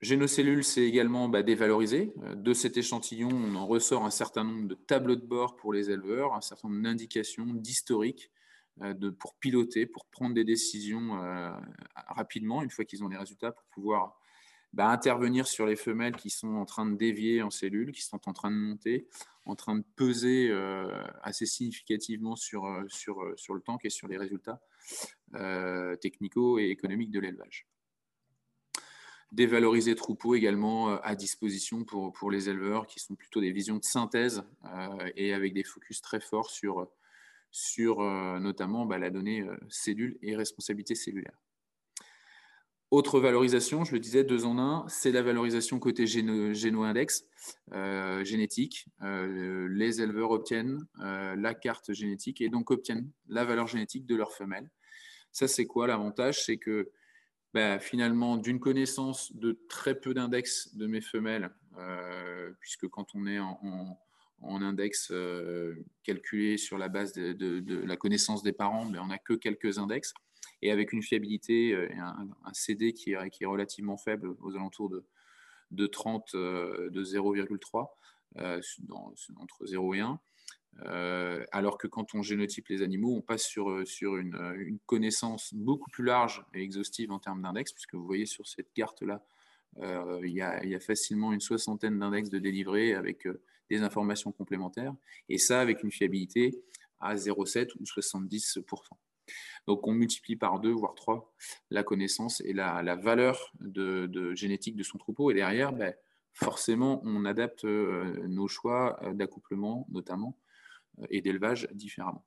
Génocellules, 0.00 0.62
c'est 0.62 0.82
également 0.82 1.28
bah, 1.28 1.42
dévalorisé. 1.42 2.12
De 2.36 2.52
cet 2.52 2.76
échantillon, 2.76 3.30
on 3.32 3.56
en 3.56 3.66
ressort 3.66 4.04
un 4.04 4.10
certain 4.10 4.44
nombre 4.44 4.68
de 4.68 4.74
tableaux 4.74 5.16
de 5.16 5.26
bord 5.26 5.56
pour 5.56 5.72
les 5.72 5.90
éleveurs, 5.90 6.32
un 6.34 6.40
certain 6.40 6.68
nombre 6.68 6.82
d'indications, 6.82 7.46
d'historiques 7.46 8.30
euh, 8.82 9.12
pour 9.18 9.36
piloter, 9.36 9.86
pour 9.86 10.06
prendre 10.06 10.34
des 10.34 10.44
décisions 10.44 11.22
euh, 11.22 11.50
rapidement, 11.94 12.62
une 12.62 12.70
fois 12.70 12.84
qu'ils 12.84 13.02
ont 13.04 13.08
les 13.08 13.16
résultats, 13.16 13.52
pour 13.52 13.64
pouvoir 13.66 14.18
bah, 14.72 14.88
intervenir 14.88 15.46
sur 15.46 15.66
les 15.66 15.76
femelles 15.76 16.16
qui 16.16 16.30
sont 16.30 16.54
en 16.54 16.64
train 16.64 16.86
de 16.86 16.96
dévier 16.96 17.42
en 17.42 17.50
cellules, 17.50 17.92
qui 17.92 18.02
sont 18.02 18.20
en 18.28 18.32
train 18.32 18.50
de 18.50 18.56
monter, 18.56 19.08
en 19.46 19.56
train 19.56 19.76
de 19.76 19.84
peser 19.96 20.52
assez 21.22 21.46
significativement 21.46 22.36
sur, 22.36 22.66
sur, 22.88 23.32
sur 23.36 23.54
le 23.54 23.62
tank 23.62 23.86
et 23.86 23.90
sur 23.90 24.06
les 24.06 24.18
résultats 24.18 24.60
technico 26.02 26.58
et 26.58 26.68
économiques 26.68 27.10
de 27.10 27.20
l'élevage. 27.20 27.66
Dévaloriser 29.30 29.94
troupeaux 29.94 30.34
également 30.34 30.90
euh, 30.90 30.96
à 31.02 31.14
disposition 31.14 31.84
pour, 31.84 32.14
pour 32.14 32.30
les 32.30 32.48
éleveurs 32.48 32.86
qui 32.86 32.98
sont 32.98 33.14
plutôt 33.14 33.42
des 33.42 33.52
visions 33.52 33.76
de 33.76 33.84
synthèse 33.84 34.42
euh, 34.64 35.10
et 35.16 35.34
avec 35.34 35.52
des 35.52 35.64
focus 35.64 36.00
très 36.00 36.18
forts 36.18 36.50
sur, 36.50 36.88
sur 37.50 38.00
euh, 38.00 38.38
notamment 38.38 38.86
bah, 38.86 38.98
la 38.98 39.10
donnée 39.10 39.46
cellule 39.68 40.18
et 40.22 40.36
responsabilité 40.36 40.94
cellulaire. 40.94 41.38
Autre 42.90 43.20
valorisation, 43.20 43.84
je 43.84 43.92
le 43.92 44.00
disais, 44.00 44.24
deux 44.24 44.46
en 44.46 44.58
un, 44.58 44.88
c'est 44.88 45.12
la 45.12 45.20
valorisation 45.20 45.78
côté 45.78 46.06
géno-index 46.06 47.26
génétique. 48.22 48.86
les 49.02 50.00
éleveurs 50.00 50.30
obtiennent 50.30 50.86
la 50.96 51.52
carte 51.52 51.92
génétique 51.92 52.40
et 52.40 52.48
donc 52.48 52.70
obtiennent 52.70 53.10
la 53.28 53.44
valeur 53.44 53.66
génétique 53.66 54.06
de 54.06 54.16
leur 54.16 54.32
femelle. 54.32 54.70
Ça, 55.32 55.48
c'est 55.48 55.66
quoi 55.66 55.86
l'avantage? 55.86 56.42
C'est 56.42 56.56
que 56.56 56.90
bah, 57.54 57.78
finalement 57.78 58.36
d'une 58.36 58.60
connaissance 58.60 59.34
de 59.34 59.58
très 59.68 59.98
peu 59.98 60.12
d'index 60.12 60.74
de 60.74 60.86
mes 60.86 61.00
femelles, 61.00 61.50
euh, 61.78 62.52
puisque 62.60 62.88
quand 62.88 63.14
on 63.14 63.26
est 63.26 63.38
en, 63.38 63.98
index 64.42 65.10
euh, 65.10 65.74
calculé 66.02 66.56
sur 66.56 66.78
la 66.78 66.88
base 66.88 67.12
de, 67.12 67.84
la 67.86 67.96
connaissance 67.96 68.42
des 68.42 68.52
parents, 68.52 68.84
mais 68.84 68.98
on 68.98 69.06
n'a 69.06 69.18
que 69.18 69.34
quelques 69.34 69.78
index, 69.78 70.14
et 70.62 70.70
avec 70.70 70.92
une 70.92 71.02
fiabilité, 71.02 71.72
euh, 71.72 71.88
un, 71.98 72.28
un 72.44 72.52
CD 72.52 72.92
qui 72.92 73.12
est, 73.12 73.30
qui 73.30 73.44
est, 73.44 73.46
relativement 73.46 73.96
faible, 73.96 74.34
aux 74.40 74.54
alentours 74.56 74.90
de, 74.90 75.04
de 75.70 75.86
30, 75.86 76.34
de 76.34 77.04
0,3, 77.04 77.88
entre 79.36 79.66
0 79.66 79.94
et 79.94 80.00
1. 80.00 80.20
Euh, 80.86 81.44
alors 81.50 81.76
que 81.76 81.86
quand 81.88 82.14
on 82.14 82.22
génotype 82.22 82.68
les 82.68 82.82
animaux, 82.82 83.16
on 83.16 83.20
passe 83.20 83.42
sur, 83.42 83.70
euh, 83.70 83.84
sur 83.84 84.16
une, 84.16 84.34
euh, 84.36 84.54
une, 84.56 84.78
connaissance 84.86 85.52
beaucoup 85.52 85.90
plus 85.90 86.04
large 86.04 86.44
et 86.54 86.62
exhaustive 86.62 87.10
en 87.10 87.18
termes 87.18 87.42
d'index, 87.42 87.72
puisque 87.72 87.94
vous 87.94 88.06
voyez 88.06 88.26
sur 88.26 88.46
cette 88.46 88.72
carte-là, 88.74 89.24
il, 89.76 90.32
y 90.32 90.40
a, 90.40 90.62
il, 90.64 90.70
y 90.70 90.74
a, 90.74 90.80
facilement 90.80 91.32
une 91.32 91.40
soixantaine 91.40 91.98
d'index 91.98 92.30
de 92.30 92.38
délivrés 92.38 92.94
avec 92.94 93.26
des 93.70 93.82
informations 93.82 94.32
complémentaires, 94.32 94.94
et 95.28 95.38
ça 95.38 95.60
avec 95.60 95.82
une 95.82 95.92
fiabilité 95.92 96.62
à 97.00 97.14
0,7 97.14 97.72
ou 97.78 97.84
70%. 97.84 98.64
Donc 99.66 99.86
on 99.86 99.92
multiplie 99.92 100.36
par 100.36 100.58
deux, 100.58 100.72
voire 100.72 100.94
trois, 100.94 101.34
la 101.70 101.82
connaissance 101.82 102.40
et 102.40 102.52
la, 102.52 102.96
valeur 102.96 103.52
de, 103.60 104.34
génétique 104.34 104.76
de 104.76 104.82
son 104.82 104.98
troupeau, 104.98 105.30
et 105.30 105.34
derrière, 105.34 105.72
ben, 105.72 105.94
forcément, 106.32 107.00
on 107.04 107.24
adapte 107.24 107.64
nos 107.64 108.48
choix 108.48 108.98
d'accouplement 109.14 109.86
notamment 109.90 110.38
et 111.10 111.20
d'élevage 111.20 111.68
différemment. 111.72 112.24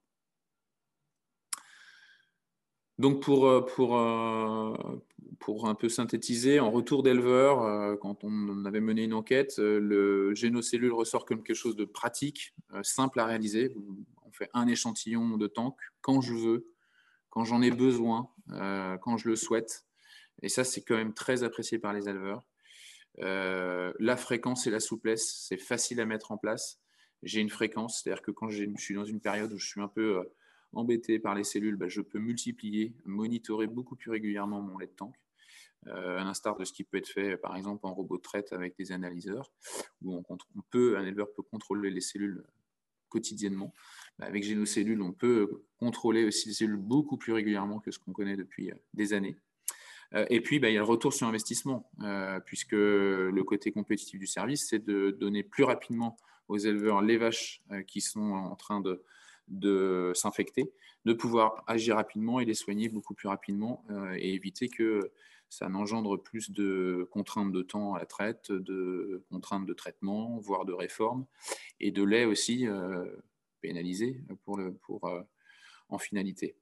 Donc 3.02 3.20
pour, 3.24 3.48
euh, 3.48 3.66
euh, 3.80 5.04
pour 5.40 5.68
un 5.68 5.74
peu 5.74 5.90
synthétiser, 5.90 6.60
en 6.60 6.70
retour 6.70 7.02
d'éleveur, 7.02 7.64
euh, 7.64 7.96
quand 7.96 8.24
on 8.24 8.64
avait 8.64 8.80
mené 8.80 9.06
une 9.06 9.16
enquête, 9.16 9.56
le 9.58 10.36
génocellule 10.36 10.94
ressort 10.94 11.26
comme 11.26 11.42
quelque 11.42 11.56
chose 11.56 11.76
de 11.76 11.86
pratique, 11.86 12.54
simple 12.84 13.20
à 13.20 13.26
réaliser. 13.26 13.76
On 14.24 14.32
fait 14.32 14.52
un 14.54 14.68
échantillon 14.68 15.36
de 15.38 15.48
tank 15.48 15.76
quand 16.02 16.22
je 16.22 16.36
veux, 16.36 16.72
quand 17.32 17.44
j'en 17.44 17.64
ai 17.64 17.72
besoin, 17.72 18.30
quand 18.50 19.18
je 19.18 19.30
le 19.30 19.36
souhaite. 19.36 19.88
Et 20.44 20.50
ça, 20.50 20.64
c'est 20.64 20.84
quand 20.84 20.96
même 20.96 21.16
très 21.16 21.42
apprécié 21.42 21.80
par 21.80 21.94
les 21.94 22.08
éleveurs. 22.08 22.44
la 23.18 24.16
fréquence 24.16 24.68
et 24.68 24.70
la 24.70 24.80
souplesse, 24.80 25.44
c'est 25.48 25.58
facile 25.58 26.02
à 26.02 26.06
mettre 26.06 26.32
en 26.32 26.38
place 26.38 26.78
j'ai 27.24 27.40
une 27.40 27.52
fréquence, 27.52 28.02
c'est-à-dire 28.02 28.24
que 28.24 28.32
quand 28.32 28.50
je 28.50 28.66
suis 28.78 28.96
dans 28.96 29.06
une 29.06 29.22
période 29.22 29.54
où 29.54 29.58
je 29.58 29.68
suis 29.68 29.82
un 29.82 29.88
peu 29.88 30.24
embêté 30.74 31.20
par 31.20 31.36
les 31.36 31.44
cellules, 31.44 31.76
bah, 31.76 31.88
je 31.88 32.02
peux 32.02 32.20
multiplier, 32.20 32.94
monitorer 33.06 33.68
beaucoup 33.68 33.96
plus 33.96 34.12
régulièrement 34.12 34.62
mon 34.62 34.78
lait 34.78 34.88
de 34.88 34.92
tank, 34.92 35.16
euh, 35.88 36.20
à 36.20 36.24
l'instar 36.24 36.56
de 36.58 36.64
ce 36.64 36.74
qui 36.74 36.84
peut 36.84 36.98
être 36.98 37.08
fait 37.08 37.38
par 37.38 37.56
exemple 37.56 37.88
en 37.88 37.94
robot 37.94 38.20
traite 38.20 38.54
avec 38.54 38.78
des 38.78 38.92
analyseurs, 38.92 39.52
où 40.02 40.24
on, 40.30 40.38
peut, 40.70 40.98
un 40.98 41.06
éleveur 41.06 41.32
peut 41.34 41.42
contrôler 41.42 41.90
les 41.90 42.02
cellules 42.02 42.44
quotidiennement. 43.10 43.74
Bah, 44.20 44.26
avec 44.28 44.44
Génocellules, 44.44 45.02
on 45.02 45.12
peut 45.12 45.64
contrôler 45.78 46.26
aussi 46.26 46.50
les 46.50 46.54
cellules 46.54 46.78
beaucoup 46.78 47.18
plus 47.18 47.34
régulièrement 47.34 47.80
que 47.80 47.92
ce 47.92 48.00
qu'on 48.00 48.14
connaît 48.14 48.38
depuis 48.38 48.72
euh, 48.72 48.76
des 48.94 49.14
années. 49.14 49.36
Et 50.30 50.42
puis, 50.42 50.60
bah, 50.60 50.70
il 50.70 50.74
y 50.74 50.78
a 50.78 50.82
le 50.82 50.86
retour 50.86 51.14
sur 51.14 51.26
investissement, 51.26 51.90
puisque 52.46 52.74
le 52.74 53.42
côté 53.44 53.72
compétitif 53.72 54.20
du 54.20 54.28
service, 54.28 54.68
c'est 54.68 54.84
de 54.84 55.12
donner 55.12 55.42
plus 55.42 55.64
rapidement 55.64 56.18
aux 56.52 56.58
éleveurs 56.58 57.02
les 57.02 57.18
vaches 57.18 57.62
euh, 57.72 57.82
qui 57.82 58.02
sont 58.02 58.34
en 58.34 58.56
train 58.56 58.82
de, 58.82 59.04
de 59.48 60.12
s'infecter, 60.16 60.72
de 61.06 61.14
pouvoir 61.14 61.64
agir 61.68 61.96
rapidement 61.96 62.40
et 62.40 62.46
les 62.46 62.54
soigner 62.54 62.90
beaucoup 62.90 63.14
plus 63.14 63.28
rapidement 63.28 63.84
euh, 63.90 64.16
et 64.18 64.34
éviter 64.34 64.70
que 64.70 65.12
ça 65.50 65.68
n'engendre 65.68 66.16
plus 66.16 66.52
de 66.52 67.08
contraintes 67.12 67.52
de 67.52 67.62
temps 67.62 67.94
à 67.94 68.00
la 68.00 68.06
traite, 68.06 68.52
de 68.52 69.26
contraintes 69.30 69.66
de 69.66 69.74
traitement, 69.74 70.38
voire 70.40 70.64
de 70.64 70.72
réforme, 70.72 71.26
et 71.82 71.92
de 71.92 72.04
lait 72.04 72.24
aussi 72.24 72.68
euh, 72.68 73.06
pénalisé 73.60 74.24
pour 74.46 74.60
pour, 74.82 75.12
en 75.90 75.98
finalité. 75.98 76.56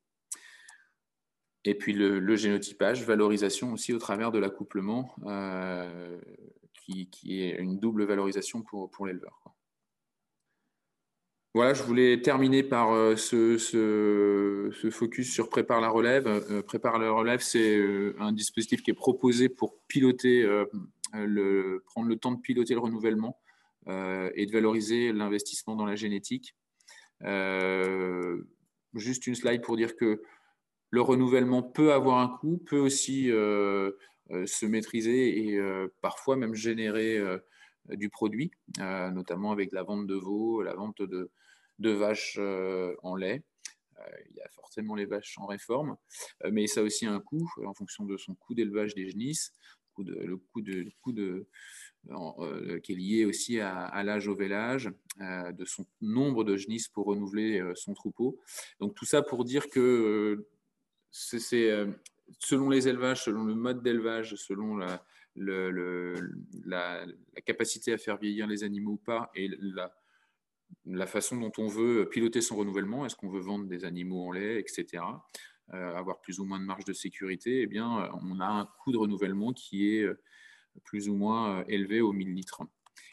Et 1.66 1.76
puis 1.76 1.94
le, 1.94 2.36
génotypage, 2.36 3.04
valorisation 3.04 3.74
aussi 3.74 3.94
au 3.94 4.00
travers 4.00 4.32
de 4.32 4.40
l'accouplement, 4.40 5.14
qui, 6.74 7.10
qui, 7.12 7.44
est 7.44 7.58
une 7.60 7.80
double 7.80 8.06
valorisation 8.06 8.64
pour, 8.64 8.90
pour 8.90 9.06
l'éleveur. 9.06 9.49
Voilà, 11.56 11.74
je 11.74 11.82
voulais 11.82 12.22
terminer 12.22 12.62
par 12.62 12.92
euh, 12.92 13.16
ce, 13.16 14.70
focus 14.92 15.34
sur 15.34 15.50
Prépare 15.50 15.82
la 15.82 15.90
relève. 15.90 16.28
Euh, 16.28 16.62
Prépare 16.62 17.00
la 17.00 17.10
relève, 17.10 17.40
c'est 17.42 17.76
euh, 17.76 18.16
un 18.20 18.32
dispositif 18.32 18.84
qui 18.84 18.92
est 18.92 18.94
proposé 18.94 19.50
pour 19.50 19.80
piloter, 19.88 20.44
le, 21.14 21.84
prendre 21.88 22.08
le 22.08 22.18
temps 22.18 22.32
de 22.32 22.40
piloter 22.40 22.76
le 22.76 22.80
renouvellement 22.82 23.40
et 23.88 24.46
de 24.46 24.52
valoriser 24.52 25.12
l'investissement 25.12 25.76
dans 25.76 25.86
la 25.86 25.96
génétique. 25.96 26.56
juste 28.94 29.26
une 29.26 29.36
slide 29.36 29.62
pour 29.62 29.76
dire 29.76 29.96
que 29.96 30.22
le 30.92 31.02
renouvellement 31.02 31.64
peut 31.64 31.94
avoir 31.94 32.20
un 32.20 32.28
coût, 32.28 32.60
peut 32.64 32.78
aussi 32.78 33.30
se 33.30 34.66
maîtriser 34.68 35.40
et 35.40 35.60
parfois 36.02 36.36
même 36.36 36.54
générer 36.54 37.20
du 37.88 38.10
produit, 38.10 38.52
notamment 38.78 39.52
avec 39.52 39.72
la 39.72 39.84
vente 39.84 40.08
de 40.08 40.16
veaux, 40.16 40.62
la 40.62 40.76
vente 40.76 41.02
de, 41.02 41.30
vaches 41.80 42.38
euh, 42.40 42.96
en 43.04 43.16
lait. 43.16 43.44
Euh, 44.00 44.04
il 44.30 44.38
y 44.38 44.42
a 44.42 44.50
forcément 44.50 44.96
les 44.96 45.06
vaches 45.06 45.38
en 45.38 45.46
réforme, 45.46 45.98
euh, 46.44 46.52
mais 46.52 46.68
ça 46.68 46.82
a 46.82 46.84
aussi 46.84 47.06
un 47.06 47.20
coût 47.20 47.50
en 47.66 47.74
fonction 47.74 48.06
de 48.06 48.18
son 48.18 48.36
coût 48.36 48.54
d'élevage 48.54 48.96
des 48.96 49.10
genisses, 49.10 49.54
le 49.98 50.38
coût 50.38 50.62
de, 50.62 51.46
qui 52.80 52.94
est 52.94 52.96
lié 52.96 53.26
aussi 53.26 53.60
à, 53.60 54.02
l'âge 54.04 54.30
au 54.30 54.36
vélage, 54.36 54.90
de 55.20 55.66
son 55.66 55.86
nombre 56.00 56.46
de 56.46 56.56
genisses 56.56 56.88
pour 56.88 57.08
renouveler 57.08 57.62
son 57.76 57.94
troupeau. 57.94 58.40
Donc 58.80 58.96
tout 58.96 59.04
ça 59.04 59.22
pour 59.22 59.44
dire 59.44 59.70
que 59.70 60.48
c'est 61.12 61.86
selon 62.40 62.70
les 62.70 62.88
élevages, 62.88 63.26
selon 63.26 63.44
le 63.44 63.56
mode 63.56 63.84
d'élevage, 63.84 64.36
selon 64.36 64.78
la, 64.78 65.04
la, 65.36 67.06
capacité 67.46 67.94
à 67.94 67.98
faire 67.98 68.18
vieillir 68.18 68.48
les 68.48 68.64
animaux 68.64 68.94
ou 68.94 68.98
pas, 68.98 69.32
et 69.36 69.50
la, 70.86 71.08
façon 71.08 71.38
dont 71.38 71.52
on 71.58 71.68
veut 71.68 72.08
piloter 72.10 72.42
son 72.42 72.56
renouvellement, 72.56 73.06
est-ce 73.06 73.16
qu'on 73.16 73.30
veut 73.30 73.42
vendre 73.42 73.66
des 73.66 73.86
animaux 73.86 74.28
en 74.28 74.32
lait, 74.32 74.60
etc., 74.60 75.04
euh, 75.74 75.96
avoir 75.96 76.20
plus 76.22 76.40
ou 76.40 76.46
moins 76.46 76.60
de 76.60 76.66
marge 76.66 76.86
de 76.86 76.94
sécurité, 76.94 77.62
eh 77.62 77.68
bien, 77.68 78.10
on 78.24 78.40
a 78.40 78.48
un 78.48 78.66
coût 78.80 78.92
de 78.92 78.98
renouvellement 78.98 79.54
qui 79.54 79.94
est 79.94 80.02
euh, 80.02 80.20
plus 80.84 81.10
ou 81.10 81.16
moins 81.16 81.60
euh, 81.60 81.64
élevé 81.68 82.02
au 82.02 82.12
1000 82.12 82.34
litres. 82.34 82.64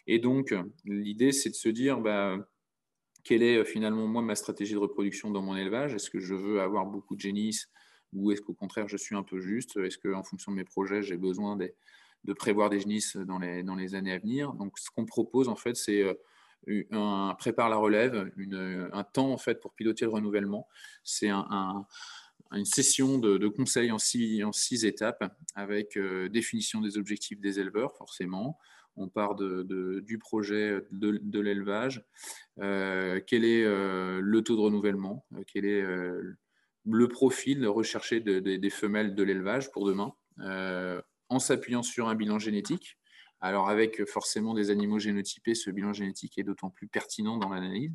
Et 0.07 0.19
donc, 0.19 0.55
l'idée, 0.85 1.33
c'est 1.33 1.51
de 1.51 1.55
se 1.55 1.69
dire, 1.69 2.01
bah, 2.01 2.49
quelle 3.25 3.43
est 3.43 3.65
finalement, 3.67 4.07
moi, 4.07 4.23
ma 4.23 4.35
stratégie 4.35 4.73
de 4.73 4.79
reproduction 4.79 5.31
dans 5.31 5.43
mon 5.43 5.55
élevage? 5.55 5.95
Est-ce 5.95 6.09
que 6.09 6.19
je 6.19 6.35
veux 6.35 6.61
avoir 6.63 6.87
beaucoup 6.87 7.15
de 7.15 7.21
génisses 7.21 7.71
ou 8.13 8.31
est-ce 8.31 8.41
qu'au 8.41 8.55
contraire, 8.55 8.89
je 8.89 8.97
suis 8.97 9.17
un 9.17 9.23
peu 9.23 9.41
juste? 9.41 9.77
Est-ce 9.77 9.99
qu'en 9.99 10.23
fonction 10.23 10.53
de 10.53 10.57
mes 10.57 10.65
projets, 10.65 11.03
j'ai 11.03 11.19
besoin 11.19 11.57
de 12.27 12.33
prévoir 12.33 12.69
des 12.69 12.81
génisses 12.81 13.17
dans 13.17 13.39
les, 13.39 13.95
années 13.95 14.13
à 14.13 14.19
venir 14.19 14.53
Donc, 14.55 14.79
ce 14.79 14.91
qu'on 14.91 15.07
propose, 15.07 15.49
en 15.49 15.57
fait, 15.57 15.77
c'est 15.77 16.05
un, 16.91 17.35
prépare 17.39 17.69
la 17.69 17.77
relève, 17.77 18.31
un 18.93 19.05
temps 19.05 19.33
en 19.33 19.39
fait 19.39 19.61
pour 19.61 19.73
piloter 19.75 20.05
le 20.05 20.11
renouvellement. 20.11 20.67
C'est 21.05 21.31
une 21.31 22.65
session 22.65 23.19
de, 23.19 23.49
conseils 23.49 23.93
en 23.93 23.99
six, 23.99 24.85
étapes 24.85 25.25
avec 25.55 25.97
euh, 25.97 26.29
définition 26.29 26.81
des 26.81 26.99
objectifs 26.99 27.41
des 27.41 27.61
éleveurs, 27.61 27.97
forcément. 27.97 28.59
On 28.97 29.09
part 29.09 29.35
de, 29.35 30.01
du 30.01 30.19
projet 30.19 30.81
de, 30.91 31.41
l'élevage. 31.41 32.05
Euh, 32.61 33.21
quel 33.27 33.45
est 33.45 33.63
euh, 33.63 34.21
le 34.23 34.43
taux 34.43 34.57
de 34.57 34.63
renouvellement? 34.63 35.27
Quel 35.47 35.67
est 35.67 35.85
le 36.89 37.09
profil 37.09 37.67
recherché 37.67 38.21
des 38.21 38.71
femelles 38.71 39.15
de 39.15 39.23
l'élevage 39.23 39.71
pour 39.71 39.87
demain? 39.87 40.15
En 41.29 41.39
s'appuyant 41.39 41.83
sur 41.83 42.09
un 42.09 42.15
bilan 42.15 42.39
génétique 42.39 42.99
alors 43.41 43.69
avec 43.69 44.05
forcément 44.07 44.55
des 44.55 44.71
animaux 44.71 44.99
génotypés, 44.99 45.55
ce 45.55 45.71
bilan 45.71 45.93
génétique 45.93 46.39
est 46.39 46.43
d'autant 46.43 46.71
plus 46.71 46.89
pertinent 46.89 47.37
dans 47.37 47.51
l'analyse. 47.51 47.93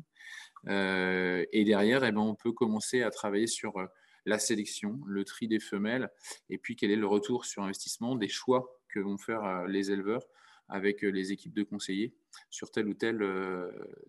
Euh, 0.68 1.44
et 1.52 1.64
derrière, 1.64 2.04
eh 2.04 2.12
ben, 2.12 2.20
on 2.20 2.34
peut 2.34 2.52
commencer 2.52 3.02
à 3.02 3.10
travailler 3.10 3.48
sur 3.48 3.76
euh, 3.78 3.86
la 4.24 4.38
sélection, 4.38 5.00
le 5.04 5.24
tri 5.24 5.48
des 5.48 5.58
femelles, 5.58 6.10
et 6.48 6.58
puis 6.58 6.76
quel 6.76 6.92
est 6.92 6.96
le 6.96 7.06
retour 7.06 7.44
sur 7.44 7.62
investissement 7.62 8.14
des 8.14 8.28
choix 8.28 8.80
que 8.88 9.00
vont 9.00 9.18
faire 9.18 9.44
euh, 9.44 9.66
les 9.66 9.90
éleveurs 9.90 10.22
avec 10.68 11.02
les 11.02 11.32
équipes 11.32 11.52
de 11.52 11.64
conseillers 11.64 12.14
sur 12.48 12.70
tel 12.70 12.86
ou 12.86 12.94
tel, 12.94 13.18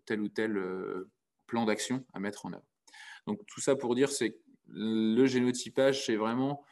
tel, 0.06 0.22
ou 0.22 0.30
tel 0.30 0.58
plan 1.46 1.66
d'action 1.66 2.06
à 2.14 2.22
mettre 2.22 2.46
en 2.46 2.54
œuvre. 2.54 2.64
Donc 3.28 3.46
tout 3.48 3.60
ça 3.60 3.76
pour 3.76 3.96
dire, 3.96 4.10
c'est 4.10 4.38
le 4.68 5.26
génotypage, 5.26 6.06
c'est 6.06 6.16
vraiment 6.16 6.64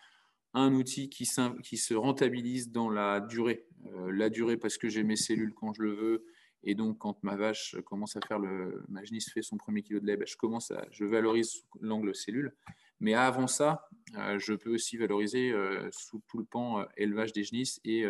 un 0.54 0.74
outil 0.74 1.10
qui, 1.10 1.28
qui, 1.64 1.78
se 1.78 1.94
rentabilise 1.94 2.72
dans 2.72 2.90
la 2.90 3.20
durée. 3.20 3.66
Euh, 3.86 4.12
la 4.12 4.30
durée 4.30 4.58
parce 4.58 4.78
que 4.78 4.90
j'ai 4.90 5.04
mes 5.04 5.16
cellules 5.16 5.54
quand 5.54 5.74
je 5.74 5.82
le 5.82 5.94
veux, 5.94 6.26
et 6.64 6.76
donc 6.76 7.00
quand 7.00 7.24
ma 7.24 7.36
vache 7.36 7.76
commence 7.86 8.16
à 8.16 8.22
faire 8.28 8.38
le, 8.38 8.84
ma 8.90 9.04
genisse 9.04 9.32
fait 9.32 9.42
son 9.42 9.58
premier 9.58 9.82
kilo 9.82 10.00
de 10.00 10.06
lait, 10.06 10.18
ben, 10.18 10.28
je 10.28 10.38
commence 10.38 10.72
à, 10.72 10.86
je 10.92 11.06
valorise 11.06 11.66
l'angle 11.80 12.14
cellule. 12.14 12.56
Mais 13.00 13.16
avant 13.16 13.48
ça, 13.48 13.90
je 14.14 14.54
peux 14.54 14.72
aussi 14.72 14.96
valoriser 14.96 15.52
sous 15.92 16.22
tout 16.28 16.38
le 16.38 16.46
pan 16.46 16.86
élevage 16.98 17.34
des 17.34 17.44
genisses 17.44 17.82
et, 17.84 18.06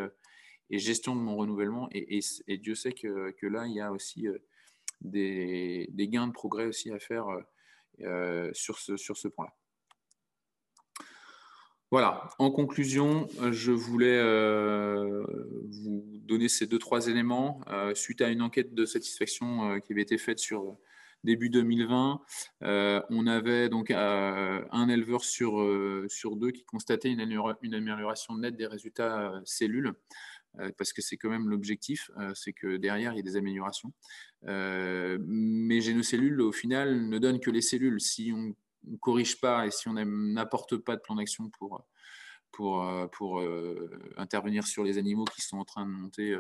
gestion 0.70 1.16
de 1.16 1.22
mon 1.22 1.38
renouvellement. 1.38 1.88
Et, 1.94 2.20
Dieu 2.58 2.76
sait 2.76 2.92
que, 2.92 3.48
là, 3.48 3.68
il 3.68 3.74
y 3.74 3.80
a 3.80 3.94
aussi 3.94 4.28
des, 5.00 5.88
gains 5.98 6.28
de 6.28 6.34
progrès 6.34 6.66
aussi 6.66 6.92
à 6.92 7.00
faire 7.00 7.26
sur 8.52 8.80
ce, 8.80 8.98
sur 8.98 9.16
ce 9.16 9.30
point-là. 9.30 9.54
Voilà, 11.92 12.30
en 12.40 12.52
conclusion, 12.52 13.28
je 13.52 13.74
voulais 13.74 14.18
vous 15.70 16.06
donner 16.26 16.48
ces 16.48 16.66
deux, 16.66 16.80
trois 16.80 17.08
éléments. 17.08 17.60
suite 17.96 18.22
à 18.22 18.30
une 18.30 18.42
enquête 18.42 18.74
de 18.74 18.86
satisfaction 18.86 19.80
qui 19.82 19.92
avait 19.92 20.02
été 20.02 20.18
faite 20.18 20.40
sur 20.40 20.78
début 21.24 21.50
2020, 21.50 22.22
euh, 22.64 23.02
on 23.10 23.28
avait 23.28 23.70
donc 23.70 23.92
euh, 23.92 24.64
un 24.72 24.90
éleveur 24.90 25.24
sur, 25.24 25.62
euh, 25.62 26.08
deux 26.36 26.52
qui 26.52 26.64
constatait 26.64 27.10
une, 27.10 27.20
amélioration 27.20 28.38
nette 28.38 28.56
des 28.56 28.68
résultats 28.68 29.42
cellules 29.46 29.94
parce 30.78 30.92
que 30.92 31.02
c'est 31.02 31.16
quand 31.16 31.30
même 31.30 31.48
l'objectif, 31.48 32.12
c'est 32.34 32.52
que 32.52 32.76
derrière, 32.76 33.14
il 33.14 33.16
y 33.16 33.20
a 33.20 33.24
des 33.24 33.38
améliorations. 33.38 33.94
mais 34.44 35.80
génocellules, 35.80 36.42
au 36.42 36.52
final, 36.52 37.08
ne 37.08 37.20
donnent 37.20 37.40
que 37.40 37.52
les 37.52 37.62
cellules. 37.62 38.02
Si 38.02 38.34
on 38.36 38.54
ne 38.86 38.98
corrige 38.98 39.40
pas 39.40 39.66
et 39.66 39.72
si 39.72 39.88
on 39.88 39.94
n'apporte 39.94 40.78
pas 40.78 40.96
de 40.96 41.02
plan 41.02 41.16
d'action 41.16 41.50
pour, 41.50 41.86
pour, 42.52 42.86
pour 43.12 43.44
intervenir 44.18 44.66
sur 44.66 44.84
les 44.84 44.98
animaux 44.98 45.26
qui 45.26 45.42
sont 45.42 45.58
en 45.58 45.66
train 45.66 45.86
de 45.86 45.92
monter 45.92 46.38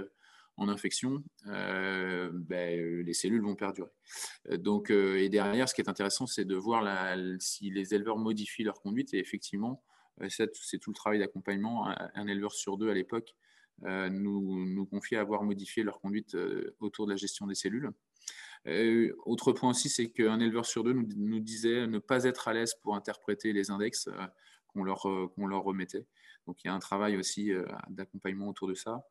en 0.57 0.69
infection, 0.69 1.23
euh, 1.47 2.29
ben, 2.33 2.79
euh, 2.79 3.03
les 3.03 3.13
cellules 3.13 3.41
vont 3.41 3.55
perdurer. 3.55 3.89
Euh, 4.49 4.57
donc, 4.57 4.91
et 4.91 5.29
derrière, 5.29 5.67
ce 5.67 5.73
qui 5.73 5.81
est 5.81 5.89
intéressant, 5.89 6.27
c'est 6.27 6.45
de 6.45 6.55
voir 6.55 6.85
si 7.39 7.69
les 7.71 7.93
éleveurs 7.93 8.17
modifient 8.17 8.63
leur 8.63 8.81
conduite. 8.81 9.13
Et 9.13 9.19
effectivement, 9.19 9.83
c'est 10.29 10.77
tout 10.79 10.91
le 10.91 10.95
travail 10.95 11.19
d'accompagnement. 11.19 11.87
Un, 11.87 12.27
éleveur 12.27 12.53
sur 12.53 12.77
deux 12.77 12.89
à 12.89 12.93
l'époque 12.93 13.35
nous, 13.81 14.65
nous 14.67 14.85
confiait 14.85 15.17
avoir 15.17 15.43
modifié 15.43 15.83
leur 15.83 15.99
conduite 15.99 16.37
autour 16.79 17.07
de 17.07 17.11
la 17.11 17.17
gestion 17.17 17.47
des 17.47 17.55
cellules. 17.55 17.91
Autre 19.25 19.51
point 19.53 19.71
aussi, 19.71 19.89
c'est 19.89 20.09
qu'un 20.09 20.39
éleveur 20.39 20.65
sur 20.65 20.83
deux 20.83 20.93
nous, 20.93 21.39
disait 21.39 21.87
ne 21.87 21.99
pas 21.99 22.25
être 22.25 22.47
à 22.47 22.53
l'aise 22.53 22.75
pour 22.81 22.95
interpréter 22.95 23.53
les 23.53 23.71
index 23.71 24.09
qu'on 24.67 24.83
leur, 24.83 25.01
qu'on 25.35 25.47
leur 25.47 25.63
remettait. 25.63 26.05
Donc 26.47 26.63
il 26.63 26.67
y 26.67 26.69
a 26.69 26.73
un 26.73 26.79
travail 26.79 27.17
aussi 27.17 27.51
d'accompagnement 27.89 28.47
autour 28.49 28.67
de 28.67 28.75
ça. 28.75 29.03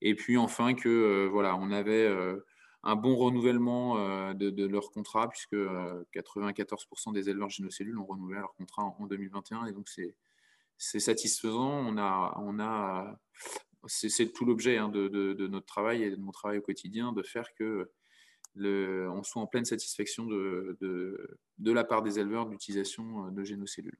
Et 0.00 0.14
puis 0.14 0.36
enfin 0.36 0.74
que 0.74 0.88
euh, 0.88 1.28
voilà, 1.28 1.56
on 1.56 1.70
avait 1.70 2.06
euh, 2.06 2.44
un 2.82 2.96
bon 2.96 3.16
renouvellement 3.16 3.98
euh, 3.98 4.34
de, 4.34 4.66
leur 4.66 4.90
contrat, 4.90 5.28
puisque 5.28 5.54
94% 5.54 7.12
des 7.12 7.28
éleveurs 7.30 7.50
génocellules 7.50 7.98
ont 7.98 8.06
renouvelé 8.06 8.38
leur 8.38 8.54
contrat 8.54 8.84
en, 8.84 9.06
2021. 9.06 9.66
Et 9.66 9.72
donc, 9.72 9.88
c'est 9.88 11.00
satisfaisant. 11.00 11.70
On 11.86 11.98
a, 11.98 13.18
c'est 13.86 14.32
tout 14.32 14.44
l'objet 14.44 14.76
hein, 14.76 14.88
de, 14.88 15.46
notre 15.48 15.66
travail 15.66 16.04
et 16.04 16.10
de 16.10 16.16
mon 16.16 16.30
travail 16.30 16.58
au 16.58 16.62
quotidien, 16.62 17.12
de 17.12 17.22
faire 17.22 17.52
que 17.54 17.90
on 18.56 19.22
soit 19.22 19.42
en 19.42 19.46
pleine 19.46 19.64
satisfaction 19.64 20.26
de, 20.26 21.38
la 21.58 21.84
part 21.84 22.02
des 22.02 22.18
éleveurs 22.18 22.46
d'utilisation 22.46 23.30
de 23.30 23.44
génocellules. 23.44 23.98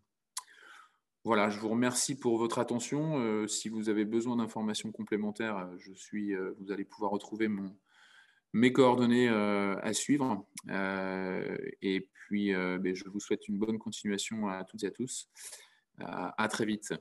Voilà, 1.29 1.51
je 1.51 1.59
vous 1.59 1.69
remercie 1.69 2.19
pour 2.19 2.39
votre 2.39 2.59
attention. 2.59 3.19
Euh, 3.19 3.47
si 3.47 3.69
vous 3.69 3.91
avez 3.91 4.05
besoin 4.05 4.37
d'informations 4.37 4.93
complémentaires, 4.93 5.59
euh, 5.59 5.77
je 5.79 5.93
suis, 5.93 6.35
euh, 6.35 6.55
vous 6.59 6.73
allez 6.73 6.85
pouvoir 6.85 7.11
retrouver 7.11 7.51
mes 8.55 8.73
coordonnées 8.73 9.29
à 9.29 9.93
suivre. 9.93 10.47
et 10.71 12.09
puis, 12.13 12.55
ben, 12.55 12.95
je 12.95 13.05
vous 13.11 13.21
souhaite 13.21 13.47
une 13.49 13.59
bonne 13.59 13.79
continuation 13.79 14.49
à 14.49 14.65
toutes 14.65 14.85
et 14.85 14.87
à 14.87 14.91
tous. 14.91 15.29
à 15.99 16.49
très 16.49 16.65
vite. 16.65 16.95